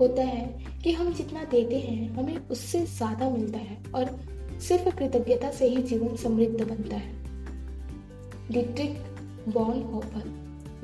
[0.00, 4.18] होता है कि हम जितना देते हैं, हमें उससे ज़्यादा मिलता है और
[4.60, 7.20] सिर्फ़ कृतज्ञता से ही जीवन समृद्ध बनता है।
[8.52, 8.96] डिट्रिक
[9.48, 10.24] बॉन होपर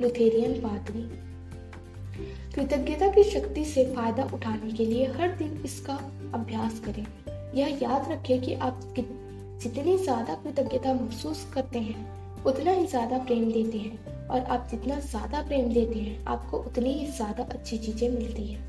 [0.01, 1.03] लुथेरियन पादरी
[2.55, 5.95] कृतज्ञता की शक्ति से फ़ायदा उठाने के लिए हर दिन इसका
[6.35, 7.05] अभ्यास करें।
[7.55, 8.81] यह याद रखें कि आप
[9.63, 14.99] जितनी ज़्यादा कृतज्ञता महसूस करते हैं, उतना ही ज़्यादा प्रेम देते हैं और आप जितना
[15.01, 18.61] ज़्यादा प्रेम देते हैं, आपको उतनी ही ज़्यादा अच्छी चीज़ें मिलती है।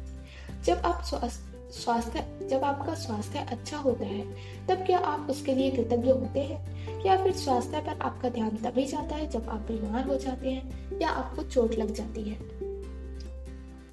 [0.64, 4.22] जब आप स्वास्थ्य, जब आपका स्वास्थ्य अच्छा होता है,
[4.68, 7.04] तब क्या आप उसके लिए कृतज्ञ होते हैं?
[7.06, 11.00] या फिर स्वास्थ्य पर आपका ध्यान तभी जाता है जब आप बीमार हो जाते हैं
[11.02, 12.38] या आपको चोट लग जाती है?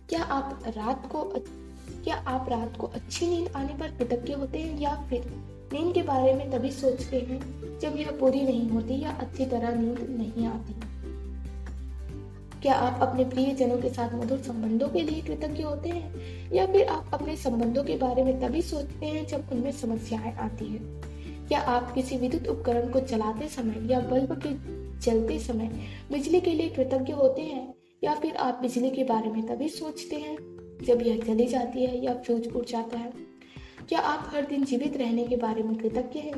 [0.09, 1.22] क्या आप रात को
[2.07, 5.25] क्या आप रात को अच्छी नींद आने पर कृतज्ञ होते हैं या फिर
[5.73, 7.40] नींद के बारे में तभी सोचते हैं
[7.79, 10.73] जब यह पूरी नहीं होती या अच्छी तरह नींद नहीं आती?
[12.62, 16.14] क्या आप अपने प्रियजनों के साथ मधुर संबंधों के लिए कृतज्ञ होते हैं?
[16.53, 20.64] या फिर आप अपने संबंधों के बारे में तभी सोचते हैं जब उनमें समस्याएँ आती
[20.64, 20.79] है?
[21.49, 24.51] क्या आप किसी विद्युत उपकरण को चलाते समय या बल्ब के
[25.01, 25.66] जलते समय
[26.12, 27.75] बिजली के लिए कृतज्ञ होते हैं?
[28.05, 32.05] या फिर आप बिजली के बारे में तभी सोचते हैं जब यह चली जाती है
[32.05, 33.12] या फ्यूज उड़ जाता है,
[33.89, 36.35] क्या आप हर दिन जीवित रहने के बारे में कृतज्ञ हैं?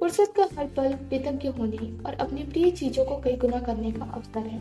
[0.00, 4.04] फुर्सत का हर पल कृतज्ञ होने और अपनी प्रिय चीज़ों को कई गुना करने का
[4.04, 4.60] अवसर है।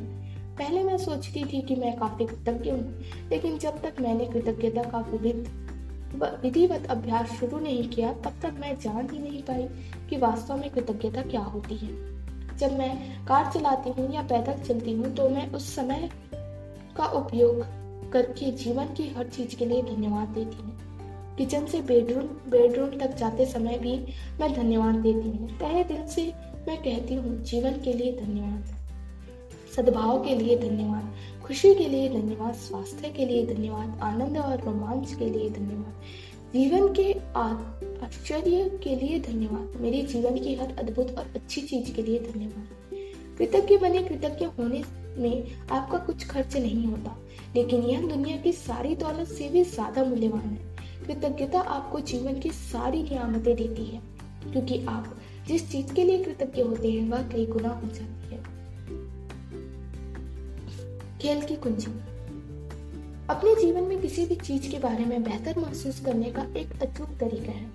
[0.56, 5.00] पहले मैं सोचती थी कि मैं काफ़ी कृतज्ञ हूँ, लेकिन जब तक मैंने कृतज्ञता का
[5.12, 5.48] विविध
[6.44, 9.68] विधिवत अभ्यास शुरू नहीं किया, तब तक मैं जान ही नहीं पाई
[10.10, 11.94] कि वास्तव में कृतज्ञता क्या होती है।
[12.58, 16.10] जब मैं कार चलाती हूँ या पैदल चलती हूँ तो मैं उस समय
[16.98, 17.66] का उपयोग
[18.16, 20.78] करके जीवन की हर चीज़ के लिए धन्यवाद देती हूँ।
[21.38, 24.06] किचन से बेडरूम बेडरूम तक जाते समय भी
[24.42, 26.34] मैं धन्यवाद देती हूँ। तहे दिल से
[26.68, 28.66] मैं कहती हूँ, जीवन के लिए धन्यवाद।
[29.76, 35.14] सद्भाव के लिए धन्यवाद। खुशी के लिए धन्यवाद। स्वास्थ्य के लिए धन्यवाद। आनंद और रोमांच
[35.14, 36.02] के लिए धन्यवाद।
[36.56, 37.14] जीवन के
[38.06, 42.68] आश्चर्य के लिए धन्यवाद। मेरे जीवन की हर अद्भुत और अच्छी चीज़ के लिए धन्यवाद।
[43.38, 44.84] कृतज्ञ बने कृतज्ञ होने
[45.18, 47.18] में आपका कुछ खर्च नहीं होता।
[47.56, 50.74] लेकिन यह दुनिया की सारी दौलत से भी ज़्यादा मूल्यवान है।
[51.08, 54.02] कृतज्ञता आपको जीवन की सारी नियामतें देती है,
[54.52, 55.16] क्योंकि आप
[55.48, 58.44] जिस चीज़ के लिए कृतज्ञ होते हैं, वह कई गुना हो जाती है।
[61.20, 61.92] खेल की कुंजी।
[63.30, 67.10] अपने जीवन में किसी भी चीज़ के बारे में बेहतर महसूस करने का एक अचूक
[67.20, 67.66] तरीका है।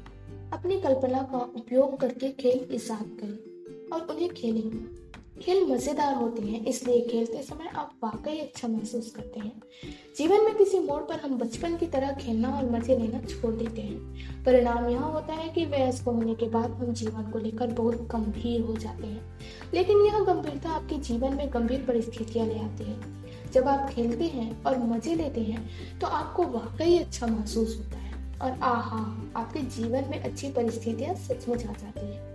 [0.53, 5.00] अपनी कल्पना का उपयोग करके खेल ईजाद करें और उन्हें खेलें।
[5.41, 9.61] खेल मज़ेदार होते हैं, इसलिए खेलते समय आप वाकई अच्छा महसूस करते हैं।
[10.17, 13.83] जीवन में किसी मोड़ पर हम बचपन की तरह खेलना और मज़े लेना छोड़ देते
[13.83, 18.03] हैं। परिणाम यह होता है कि वयस्क होने के बाद हम जीवन को लेकर बहुत
[18.13, 19.39] गंभीर हो जाते हैं।
[19.75, 24.63] लेकिन यह गंभीरता आपके जीवन में गंभीर परिस्थितियाँ ले आती है। जब आप खेलते हैं
[24.65, 29.01] और मज़े लेते हैं तो आपको वाकई अच्छा महसूस होता है और आहा,
[29.37, 32.29] आपके जीवन में अच्छी परिस्थितियाँ सचमुच आ जाती है।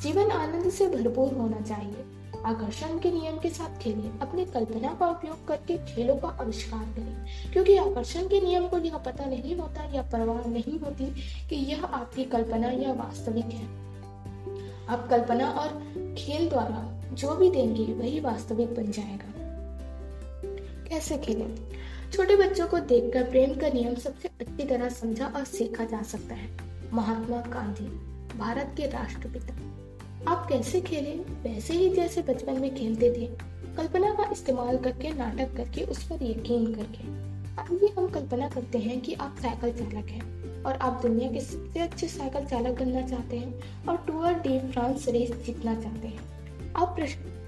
[0.00, 2.04] जीवन आनंद से भरपूर होना चाहिए।
[2.46, 7.26] आकर्षण के नियम के साथ खेलें, अपनी कल्पना का उपयोग करके खेलों का आविष्कार करें।
[7.52, 11.14] क्योंकि आकर्षण के नियम को यह पता नहीं होता या परवाह नहीं होती
[11.48, 13.64] कि यह आपकी कल्पना या वास्तविक है।
[14.86, 15.68] आप कल्पना और
[16.18, 19.32] खेल द्वारा जो भी देंगे, वही वास्तविक बन जाएगा।
[20.88, 21.68] कैसे खेलें?
[22.12, 26.34] छोटे बच्चों को देखकर प्रेम का नियम सबसे अच्छी तरह समझा और सीखा जा सकता
[26.34, 26.58] है।
[26.92, 27.86] महात्मा गांधी,
[28.38, 29.67] भारत के राष्ट्रपिता।
[30.28, 31.10] आप कैसे खेले?
[31.10, 33.26] वैसे ही जैसे बचपन में खेलते थे।
[33.76, 37.04] कल्पना का इस्तेमाल करके, नाटक करके, उस पर यकीन करके।
[37.62, 40.22] आइए हम कल्पना करते हैं कि आप साइकिल चालक हैं
[40.64, 45.08] और आप दुनिया के सबसे अच्छे साइकिल चालक बनना चाहते हैं और टूर डी फ्रांस
[45.08, 46.20] रेस जीतना चाहते हैं।
[46.72, 46.96] आप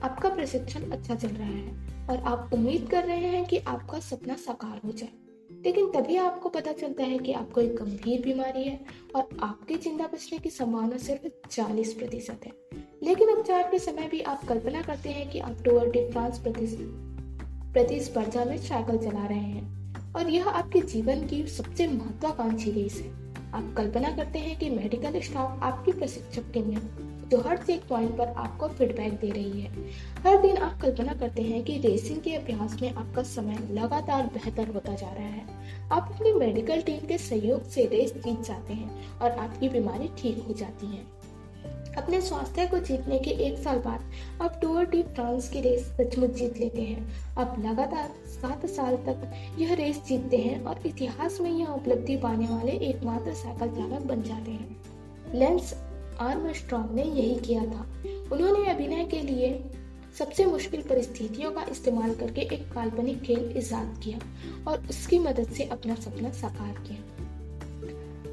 [0.02, 1.68] आपका प्रशिक्षण अच्छा चल रहा है
[2.10, 5.19] और आप उम्मीद कर रहे हैं कि आपका सपना साकार हो जाए।
[5.64, 8.80] लेकिन तभी आपको पता चलता है कि आपको एक गंभीर बीमारी है
[9.16, 12.52] और आपके ज़िंदा बचने की संभावना सिर्फ़ चालीस प्रतिशत है।
[13.02, 16.38] लेकिन उपचार के समय भी आप कल्पना करते हैं कि आप टूर डी फ्रांस
[17.74, 23.10] प्रतिस्पर्धा में साइकिल चला रहे हैं और यह आपके जीवन की सबसे महत्वाकांक्षी रेस है।
[23.52, 28.16] आप कल्पना करते हैं कि मेडिकल स्टाफ आपकी प्रशिक्षक टीम है जो हर चेक पॉइंट
[28.18, 29.70] पर आपको फीडबैक दे रही है।
[30.24, 34.68] हर दिन आप कल्पना करते हैं कि रेसिंग के अभ्यास में आपका समय लगातार बेहतर
[34.68, 35.44] होता जा रहा है।
[35.92, 40.44] आप अपनी मेडिकल टीम के सहयोग से रेस जीत जाते हैं और आपकी बीमारी ठीक
[40.48, 41.02] हो जाती है।
[41.96, 44.10] अपने स्वास्थ्य को जीतने के एक साल बाद
[44.42, 49.30] आप टूर डी फ्रांस की रेस सचमुच जीत लेते हैं। आप लगातार सात साल तक
[49.58, 54.22] यह रेस जीतते हैं और इतिहास में यह उपलब्धि पाने वाले एकमात्र साइकिल चालक बन
[54.22, 54.76] जाते हैं।
[55.34, 55.74] लेंस
[56.20, 57.86] आर्मस्ट्रॉन्ग ने यही किया था।
[58.32, 59.64] उन्होंने अभिनय के लिए
[60.18, 64.18] सबसे मुश्किल परिस्थितियों का इस्तेमाल करके एक काल्पनिक खेल ईजाद किया
[64.70, 66.98] और उसकी मदद से अपना सपना साकार किया।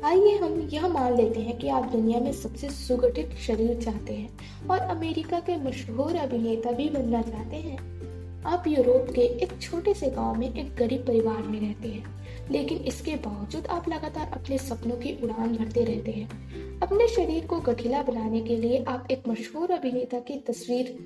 [0.08, 4.68] आइए हम यह मान लेते हैं कि आप दुनिया में सबसे सुगठित शरीर चाहते हैं
[4.70, 7.97] और अमेरिका के मशहूर अभिनेता भी बनना चाहते हैं।
[8.48, 12.18] आप यूरोप के एक छोटे से गाँव में एक गरीब परिवार में रहते हैं।
[12.52, 16.30] लेकिन इसके बावजूद आप लगातार अपने सपनों की उड़ान भरते रहते हैं।
[16.80, 20.98] अपने शरीर को गठिला बनाने के लिए आप एक मशहूर अभिनेता की तस्वीर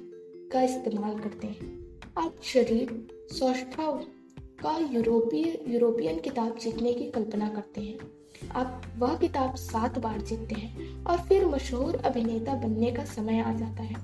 [0.53, 4.03] का इस्तेमाल करते हैं। आप शरीर सौष्ठव
[4.39, 7.97] का यूरोपीय, यूरोपियन किताब जीतने की कल्पना करते हैं।
[8.55, 13.53] आप वह किताब सात बार जीतते हैं और फिर मशहूर अभिनेता बनने का समय आ
[13.53, 13.95] जाता है।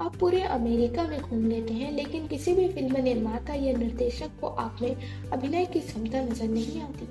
[0.00, 4.46] आप पूरे अमेरिका में घूम लेते हैं, लेकिन किसी भी फ़िल्म निर्माता या निर्देशक को
[4.46, 4.96] आप में
[5.30, 7.08] अभिनय की क्षमता नज़र नहीं आती।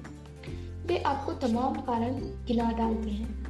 [0.88, 2.14] वे आपको तमाम कारण
[2.46, 3.46] गिना डालते हैं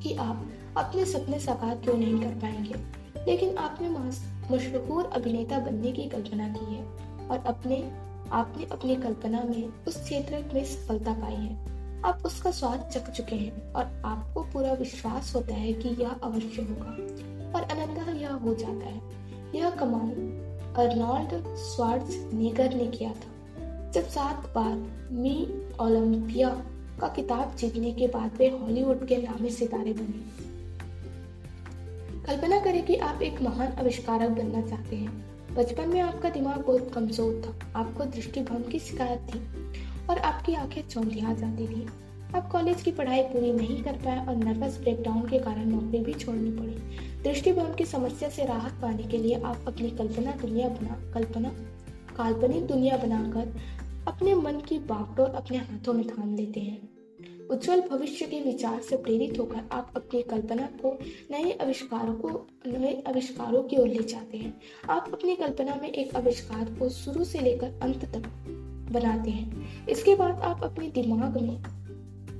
[0.00, 6.08] कि आप अपने सपने साकार क्यों नहीं कर पाएँगे। लेकिन आपने मशहूर अभिनेता बनने की
[6.08, 6.84] कल्पना की है
[7.28, 7.90] और अपने,
[8.32, 11.71] आपने अपनी कल्पना में उस क्षेत्र में सफलता पाई है।
[12.04, 16.62] आप उसका स्वाद चख चुके हैं और आपको पूरा विश्वास होता है कि यह अवश्य
[16.62, 16.90] होगा।
[17.58, 19.00] और अनंतः यह हो जाता है।
[19.54, 20.10] यह कमाल
[20.76, 23.32] अर्नोल्ड स्वार्ट्स नेगर ने किया था।
[23.90, 25.48] जब सात बार मी
[25.80, 26.48] ओलंपिया
[27.00, 30.52] का किताब जीतने के बाद वे हॉलीवुड के नामे सितारे बने।
[32.26, 36.90] कल्पना करें कि आप एक महान आविष्कारक बनना चाहते हैं। बचपन में आपका दिमाग बहुत
[36.94, 39.38] कमज़ोर था। आपको दृष्टिभ्रम की शिकायत थी।
[40.10, 41.86] और आपकी आँखें चौंधिया जाती थी
[42.34, 46.12] आप कॉलेज की पढ़ाई पूरी नहीं कर पाए और नर्वस ब्रेकडाउन के कारण नौकरी भी
[46.12, 46.74] छोड़नी पड़ी।
[47.22, 51.48] दृष्टिभ्रम की समस्या से राहत पाने के लिए आप अपनी कल्पना दुनिया बना, कल्पना,
[52.16, 53.60] काल्पनिक दुनिया बनाकर
[54.08, 56.88] अपने मन की बागडोर अपने हाथों में थाम लेते हैं।
[57.48, 60.98] उज्जवल भविष्य के विचार से प्रेरित होकर आप अपनी कल्पना को
[61.30, 66.16] नए आविष्कारों को, नए आविष्कारों की ओर ले जाते हैं। आप अपनी कल्पना में एक
[66.16, 68.48] आविष्कार को शुरू से लेकर अंत तक
[68.92, 71.62] बनाते हैं। इसके बाद आप अपने दिमाग में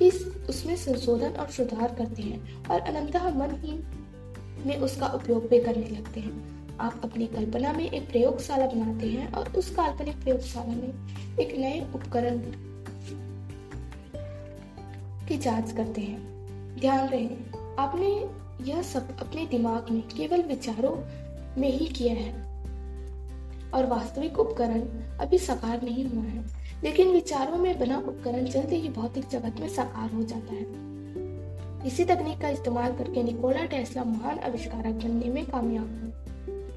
[0.03, 3.72] इस उसमें संशोधन और सुधार करते हैं और अनंतः मन ही
[4.66, 9.32] में उसका उपयोग भी करने लगते हैं। आप अपनी कल्पना में एक प्रयोगशाला बनाते हैं
[9.32, 10.92] और उस काल्पनिक प्रयोगशाला में
[11.38, 12.38] एक नए उपकरण
[15.28, 16.18] की जाँच करते हैं।
[16.80, 17.26] ध्यान रहे,
[17.78, 18.28] आपने
[18.70, 20.96] यह सब अपने दिमाग में केवल विचारों
[21.61, 22.32] में ही किया है
[23.74, 24.80] और वास्तविक उपकरण
[25.23, 26.45] अभी साकार नहीं हुआ है।
[26.85, 32.05] लेकिन विचारों में बना उपकरण जल्द ही भौतिक जगत में साकार हो जाता है। इसी
[32.05, 36.11] तकनीक का इस्तेमाल करके निकोला टेस्ला महान आविष्कारक बनने में कामयाब हुए।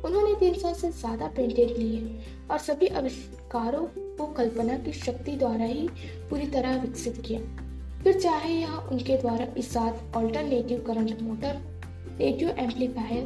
[0.02, 2.20] उन्होंने 300 से ज़्यादा पेटेंट लिए
[2.52, 3.86] और सभी आविष्कारों
[4.18, 5.88] को कल्पना की शक्ति द्वारा ही
[6.30, 7.40] पूरी तरह विकसित किया।
[8.04, 11.62] फिर चाहे यह उनके द्वारा इजाद alternative current motor,
[12.18, 13.24] radio amplifier,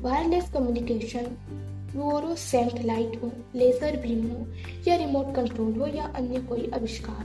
[0.00, 1.26] wireless communication
[1.96, 4.46] fluorescent light हो लेजर बीम हो,
[4.88, 7.24] या रिमोट कंट्रोल हो, या अन्य कोई आविष्कार।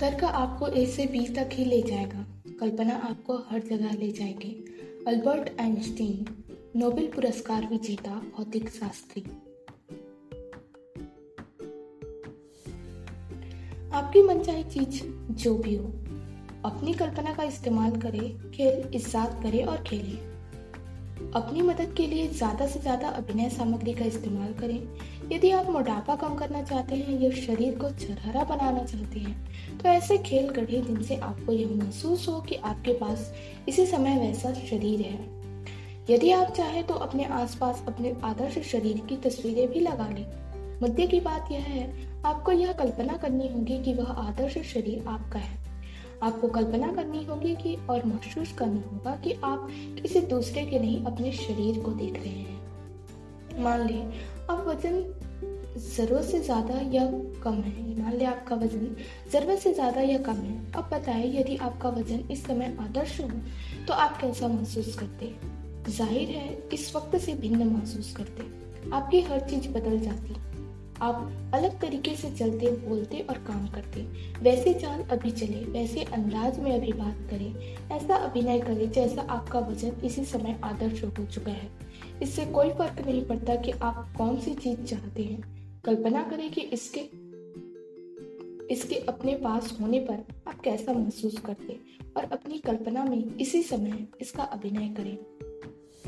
[0.00, 2.26] तर्क आपको ए से बी तक ही ले जाएगा।
[2.60, 4.64] कल्पना आपको हर जगह ले जाएगी।
[5.06, 6.44] अल्बर्ट आइंस्टीन,
[6.76, 9.24] नोबेल पुरस्कार विजेता, भौतिक शास्त्री।
[13.92, 15.02] आपकी मनचाही चीज़
[15.32, 15.92] जो भी हो
[16.64, 20.18] अपनी कल्पना का इस्तेमाल करें, खेल इजाद करें और खेलें।
[21.32, 26.14] अपनी मदद के लिए ज़्यादा से ज़्यादा अभिनय सामग्री का इस्तेमाल करें। यदि आप मोटापा
[26.16, 30.80] कम करना चाहते हैं या शरीर को झरहरा बनाना चाहते हैं तो ऐसे खेल गढ़े
[30.82, 33.32] जिनसे आपको यह महसूस हो कि आपके पास
[33.68, 35.18] इसी समय वैसा शरीर है।
[36.10, 40.26] यदि आप चाहें तो अपने आसपास अपने आदर्श शरीर की तस्वीरें भी लगा लें।
[40.82, 41.86] मुद्दे की बात यह है,
[42.24, 45.67] आपको यह कल्पना करनी होगी कि वह आदर्श शरीर आपका है।
[46.22, 49.68] आपको कल्पना करनी होगी कि, और महसूस करना होगा कि आप
[50.02, 54.12] किसी दूसरे के नहीं, अपने शरीर को देख रहे हैं। मान लें
[54.50, 55.02] आप वज़न
[55.78, 57.04] ज़रूरत से ज़्यादा या
[57.42, 58.96] कम है। मान लें, आपका वज़न
[59.32, 63.28] ज़रूरत से ज़्यादा या कम है। अब बताएँ, यदि आपका वज़न इस समय आदर्श हो
[63.86, 65.34] तो आप कैसा महसूस करते?
[65.88, 68.46] ज़ाहिर है इस वक्त से भिन्न महसूस करते?
[68.92, 70.34] आपकी हर चीज़ बदल जाती।
[71.02, 74.02] आप अलग तरीके से चलते, बोलते और काम करते।
[74.42, 77.54] वैसे चाल अभी चले, वैसे अंदाज में अभी बात करें।
[77.96, 81.70] ऐसा अभिनय करें जैसा आपका वज़न इसी समय आदर्श हो चुका है।
[82.22, 86.60] इससे कोई फ़र्क नहीं पड़ता कि आप कौन सी चीज़ चाहते हैं। कल्पना करें कि
[86.60, 87.28] इसके
[88.74, 91.78] इसके अपने पास होने पर आप कैसा महसूस करते
[92.16, 95.37] और अपनी कल्पना में इसी समय इसका अभिनय करें।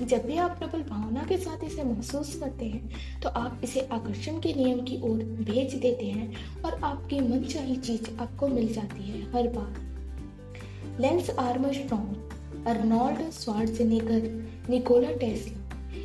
[0.01, 4.39] जब भी आप प्रबल भावना के साथ इसे महसूस करते हैं तो आप इसे आकर्षण
[4.41, 9.23] के नियम की ओर भेज देते हैं और आपकी मनचाही चीज़ आपको मिल जाती है
[9.33, 14.23] हर बार। Lance Armstrong Arnold Schwarzenegger
[14.71, 15.59] Nikola Tesla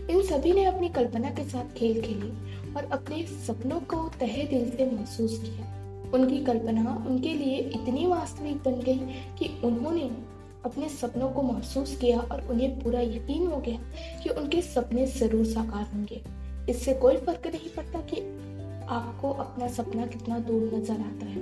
[0.10, 2.30] इन सभी ने अपनी कल्पना के साथ खेल खेली
[2.74, 5.74] और अपने सपनों को तहे दिल से महसूस किया।
[6.14, 9.00] उनकी कल्पना उनके लिए इतनी वास्तविक बन गई
[9.40, 10.10] कि उन्होंने
[10.66, 13.80] अपने सपनों को महसूस किया और उन्हें पूरा यकीन हो गया
[14.24, 16.22] कि उनके सपने ज़रूर साकार होंगे।
[16.70, 18.22] इससे कोई फ़र्क नहीं पड़ता कि
[18.90, 21.42] आपको अपना सपना कितना दूर नज़र आता है।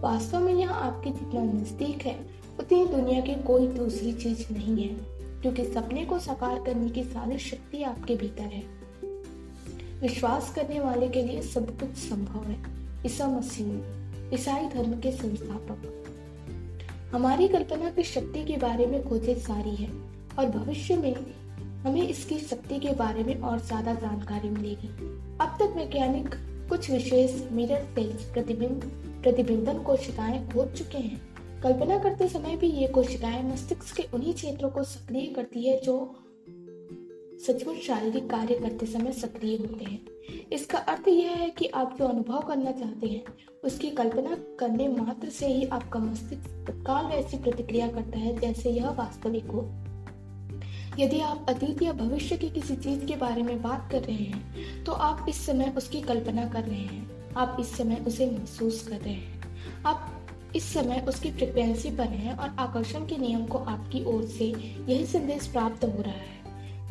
[0.00, 2.18] वास्तव में यह आपके जितना नज़दीक है,
[2.60, 4.94] उतनी दुनिया की कोई दूसरी चीज़ नहीं है,
[5.42, 8.62] क्योंकि सपने को साकार करने की सारी शक्ति आपके भीतर है।
[10.00, 12.56] विश्वास करने वाले के लिए सब कुछ संभव है,
[13.06, 16.03] ईसा मसीह, ईसाई धर्म के संस्थापक।
[17.14, 19.88] हमारी कल्पना की शक्ति के बारे में खोजें सारी है,
[20.38, 21.14] और भविष्य में
[21.82, 24.88] हमें इसकी शक्ति के बारे में और ज़्यादा जानकारी मिलेगी।
[25.40, 26.34] अब तक वैज्ञानिक
[26.68, 28.80] कुछ विशेष मिरर सेल्स प्रतिबिंब
[29.22, 31.20] प्रतिबिंबन कोशिकाएँ खोज चुके हैं।
[31.62, 35.96] कल्पना करते समय भी ये कोशिकाएँ मस्तिष्क के उन्हीं क्षेत्रों को सक्रिय करती है जो
[37.46, 40.00] सचमुच शारीरिक कार्य करते समय सक्रिय होते हैं।
[40.52, 43.24] इसका अर्थ यह है कि आप जो अनुभव करना चाहते हैं,
[43.64, 48.90] उसकी कल्पना करने मात्र से ही आपका मस्तिष्क तत्काल वैसी प्रतिक्रिया करता है जैसे यह
[48.90, 49.62] वास्तविक हो।
[50.98, 54.84] यदि आप अतीत या भविष्य की किसी चीज़ के बारे में बात कर रहे हैं
[54.84, 58.98] तो आप इस समय उसकी कल्पना कर रहे हैं। आप इस समय उसे महसूस कर
[58.98, 60.10] रहे हैं। आप
[60.56, 65.04] इस समय उसकी फ्रिक्वेंसी पर हैं और आकर्षण के नियम को आपकी ओर से यही
[65.06, 66.33] संदेश प्राप्त हो रहा है।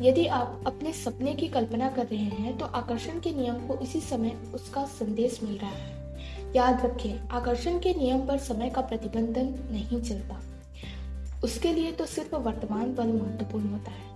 [0.02, 4.00] यदि आप अपने सपने की कल्पना कर रहे हैं तो आकर्षण के नियम को इसी
[4.00, 5.92] समय उसका संदेश मिल रहा है।
[6.56, 10.40] याद रखें, आकर्षण के नियम पर समय का प्रतिबंधन नहीं चलता।
[11.44, 14.12] उसके लिए तो सिर्फ़ वर्तमान पल महत्वपूर्ण होता है।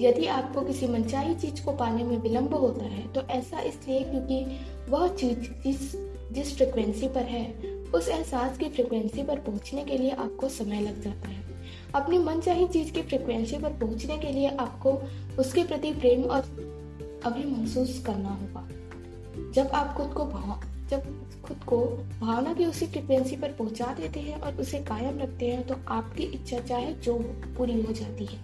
[0.00, 4.44] यदि आपको किसी मनचाही चीज़ को पाने में विलंब होता है तो ऐसा इसलिए क्योंकि
[4.88, 5.92] वह चीज़ जिस
[6.32, 7.52] जिस फ्रिक्वेंसी पर है,
[7.94, 11.51] उस एहसास की फ्रिक्वेंसी पर पहुँचने के लिए आपको समय लग जाता है।
[11.94, 14.92] अपनी मनचाही चीज़ की फ्रिक्वेंसी पर पहुँचने के लिए आपको
[15.38, 16.40] उसके प्रति प्रेम और
[17.24, 18.68] अभी महसूस करना होगा।
[19.52, 20.24] जब आप खुद को
[20.90, 21.02] जब
[21.42, 21.78] खुद को
[22.20, 26.22] भावना की उसी फ्रिक्वेंसी पर पहुँचा देते हैं और उसे कायम रखते हैं तो आपकी
[26.22, 27.14] इच्छा चाहे जो
[27.58, 28.40] पूरी हो जाती है।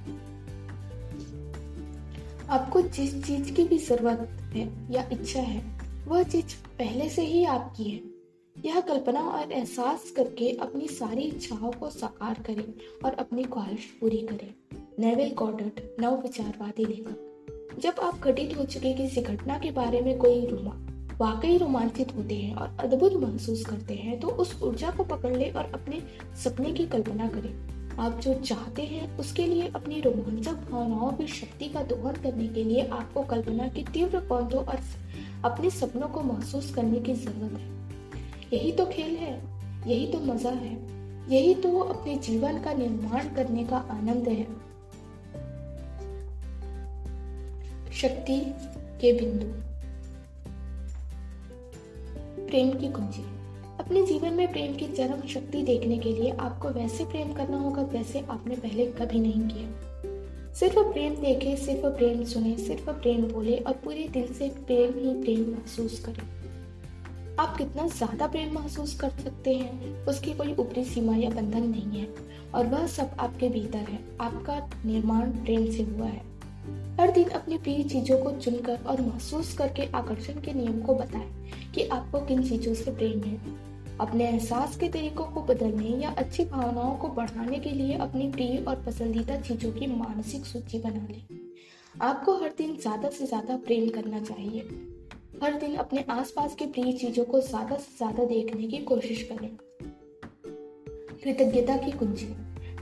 [2.51, 5.63] आपको जिस चीज़ की भी ज़रूरत है या इच्छा है,
[6.09, 8.08] वह चीज़ पहले से ही आपकी है।
[8.65, 12.73] यह कल्पना और एहसास करके अपनी सारी इच्छाओं को साकार करें
[13.05, 14.55] और अपनी ख्वाहिश पूरी करें।
[14.99, 20.19] नेविल गॉडट नव विचारवादी लेखक। जब आप घटित हो चुके किसी घटना के बारे में
[20.19, 20.75] कोई रोमा,
[21.19, 25.51] वाकई रोमांचित होते हैं और अद्भुत महसूस करते हैं तो उस ऊर्जा को पकड़ ले
[25.51, 26.03] और अपने
[26.45, 31.69] सपने की कल्पना करें। आप जो चाहते हैं, उसके लिए अपनी रोमांचक भावनाओं की शक्ति
[31.69, 34.81] का दोहन करने के लिए आपको कल्पना की तीव्र पौधों और
[35.45, 37.79] अपने सपनों को महसूस करने की ज़रूरत है।
[38.53, 39.43] यही तो खेल है,
[39.87, 40.75] यही तो मज़ा है,
[41.31, 44.69] यही तो अपने जीवन का निर्माण करने का आनंद है।
[47.93, 48.41] शक्ति
[49.01, 49.47] के बिंदु।
[52.47, 53.25] प्रेम की कुंजी।
[53.79, 57.83] अपने जीवन में प्रेम की चरम शक्ति देखने के लिए आपको वैसे प्रेम करना होगा
[57.83, 63.57] जैसे आपने पहले कभी नहीं किया। सिर्फ़ प्रेम देखे, सिर्फ़ प्रेम सुने, सिर्फ़ प्रेम बोले
[63.57, 66.38] और पूरे दिल से प्रेम ही प्रेम महसूस करें।
[67.39, 70.07] आप कितना ज़्यादा प्रेम महसूस कर सकते हैं?
[70.07, 72.09] उसकी कोई ऊपरी सीमा या बंधन नहीं है।
[72.55, 76.23] और वह सब आपके भीतर है। आपका निर्माण प्रेम से हुआ है।
[77.01, 81.31] हर दिन अपनी प्रिय चीज़ों को चुनकर और महसूस करके आकर्षण के नियम को बताएँ
[81.75, 83.37] कि आपको किन चीज़ों से प्रेम है।
[84.01, 88.65] अपने एहसास के तरीकों को बदलने या अच्छी भावनाओं को बढ़ाने के लिए अपनी प्रिय
[88.69, 91.23] और पसंदीदा चीज़ों की मानसिक सूची बना लें।
[92.03, 94.88] आपको हर दिन ज़्यादा से ज़्यादा प्रेम करना चाहिए।
[95.43, 99.51] हर दिन अपने आसपास की प्रिय चीज़ों को ज़्यादा से ज़्यादा देखने की कोशिश करें।
[101.25, 102.27] कृतज्ञता की कुंजी।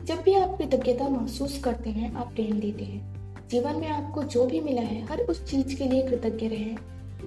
[0.04, 3.16] जब भी आप कृतज्ञता महसूस करते हैं, आप प्रेम देते हैं।
[3.48, 6.74] जीवन में आपको जो भी मिला है, हर उस चीज़ के लिए कृतज्ञ रहे।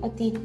[0.03, 0.39] अतीत।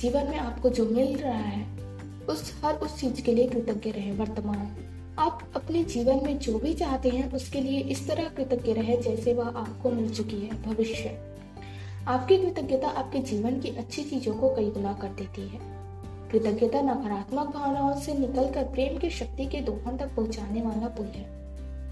[0.00, 1.78] जीवन में आपको जो मिल रहा है,
[2.26, 4.76] उस, हर उस चीज़ के लिए कृतज्ञ रहे। वर्तमान।
[5.18, 9.34] आप अपने जीवन में जो भी चाहते हैं, उसके लिए इस तरह कृतज्ञ रहे जैसे
[9.34, 11.27] वह आपको मिल चुकी है। भविष्य।
[12.08, 15.58] आपकी कृतज्ञता आपके जीवन की अच्छी चीज़ों को कई गुना कर देती है।
[16.30, 21.24] कृतज्ञता नकारात्मक भावनाओं से निकलकर प्रेम की शक्ति के दोहन तक पहुँचाने वाला पुल है।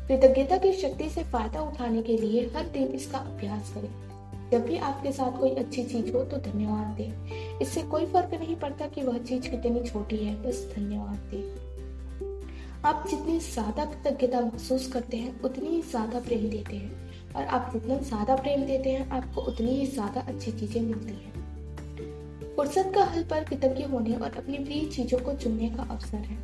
[0.08, 4.76] कृतज्ञता की शक्ति से फ़ायदा उठाने के लिए हर दिन इसका अभ्यास करें। जब भी
[4.78, 9.02] आपके साथ कोई अच्छी चीज़ हो तो धन्यवाद दें। इससे कोई फ़र्क नहीं पड़ता कि
[9.02, 15.40] वह चीज़ कितनी छोटी है, बस धन्यवाद दें। आप जितनी ज़्यादा कृतज्ञता महसूस करते हैं,
[15.40, 17.05] उतनी ही ज़्यादा प्रेम देते हैं।
[17.36, 22.54] और आप जितना ज़्यादा प्रेम देते हैं, आपको उतनी ही ज़्यादा अच्छी चीज़ें मिलती हैं।
[22.56, 26.36] फुर्सत का हल पर कृतज्ञ होने और अपनी प्रिय चीज़ों को चुनने का अवसर है।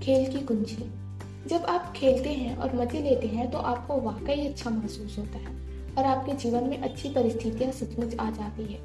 [0.00, 0.90] खेल की कुंजी।
[1.48, 5.56] जब आप खेलते हैं और मज़े लेते हैं तो आपको वाकई अच्छा महसूस होता है
[5.98, 8.80] और आपके जीवन में अच्छी परिस्थितियाँ सचमुच आ जाती है।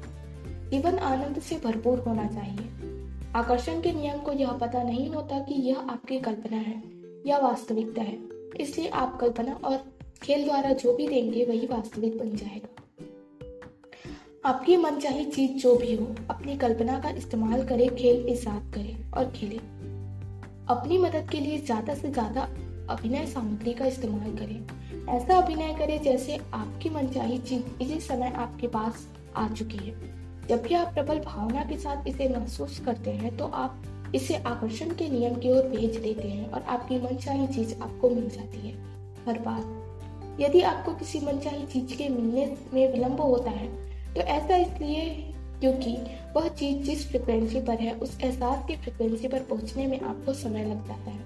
[0.70, 2.92] जीवन आनंद से भरपूर होना चाहिए।
[3.36, 6.82] आकर्षण के नियम को यह पता नहीं होता कि यह आपकी कल्पना है
[7.26, 8.18] या वास्तविकता है।
[8.60, 9.76] इसलिए आप कल्पना और
[10.22, 12.68] खेल द्वारा जो भी देंगे, वही वास्तविक बन जाएगा।
[14.44, 19.12] आपकी मन चाहे चीज़ जो भी हो, अपनी कल्पना का इस्तेमाल करें, खेल ईजाद करें
[19.12, 19.58] और खेलें।
[20.68, 22.42] अपनी मदद के लिए ज़्यादा से ज़्यादा
[22.90, 28.68] अभिनय सामग्री का इस्तेमाल करें। ऐसा अभिनय करें जैसे आपकी मनचाही चीज़ इसी समय आपके
[28.68, 29.06] पास
[29.36, 29.94] आ चुकी है।
[30.48, 33.82] जब भी आप प्रबल भावना के साथ इसे महसूस करते हैं तो आप
[34.14, 38.28] इसे आकर्षण के नियम की ओर भेज देते हैं और आपकी मनचाही चीज़ आपको मिल
[38.28, 38.74] जाती है।
[39.26, 39.83] हर बार।
[40.40, 43.68] यदि आपको किसी मनचाही चीज़ के मिलने में विलंब होता है
[44.14, 45.30] तो ऐसा इसलिए
[45.60, 45.96] क्योंकि
[46.36, 50.64] वह चीज़ जिस फ्रिक्वेंसी पर है, उस एहसास की फ्रिक्वेंसी पर पहुँचने में आपको समय
[50.64, 51.22] लग जाता है।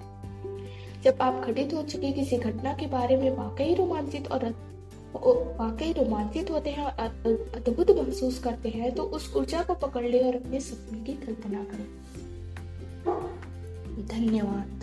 [1.02, 4.44] जब आप घटित हो चुकी किसी घटना के बारे में वाकई रोमांचित और
[5.14, 6.92] वाकई रोमांचित होते हैं और
[7.56, 11.64] अद्भुत महसूस करते हैं तो उस ऊर्जा को पकड़ ले और अपने सपने की कल्पना
[11.64, 11.86] करें।
[14.06, 14.77] धन्यवाद।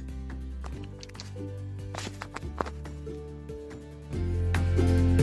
[4.77, 5.14] Bye.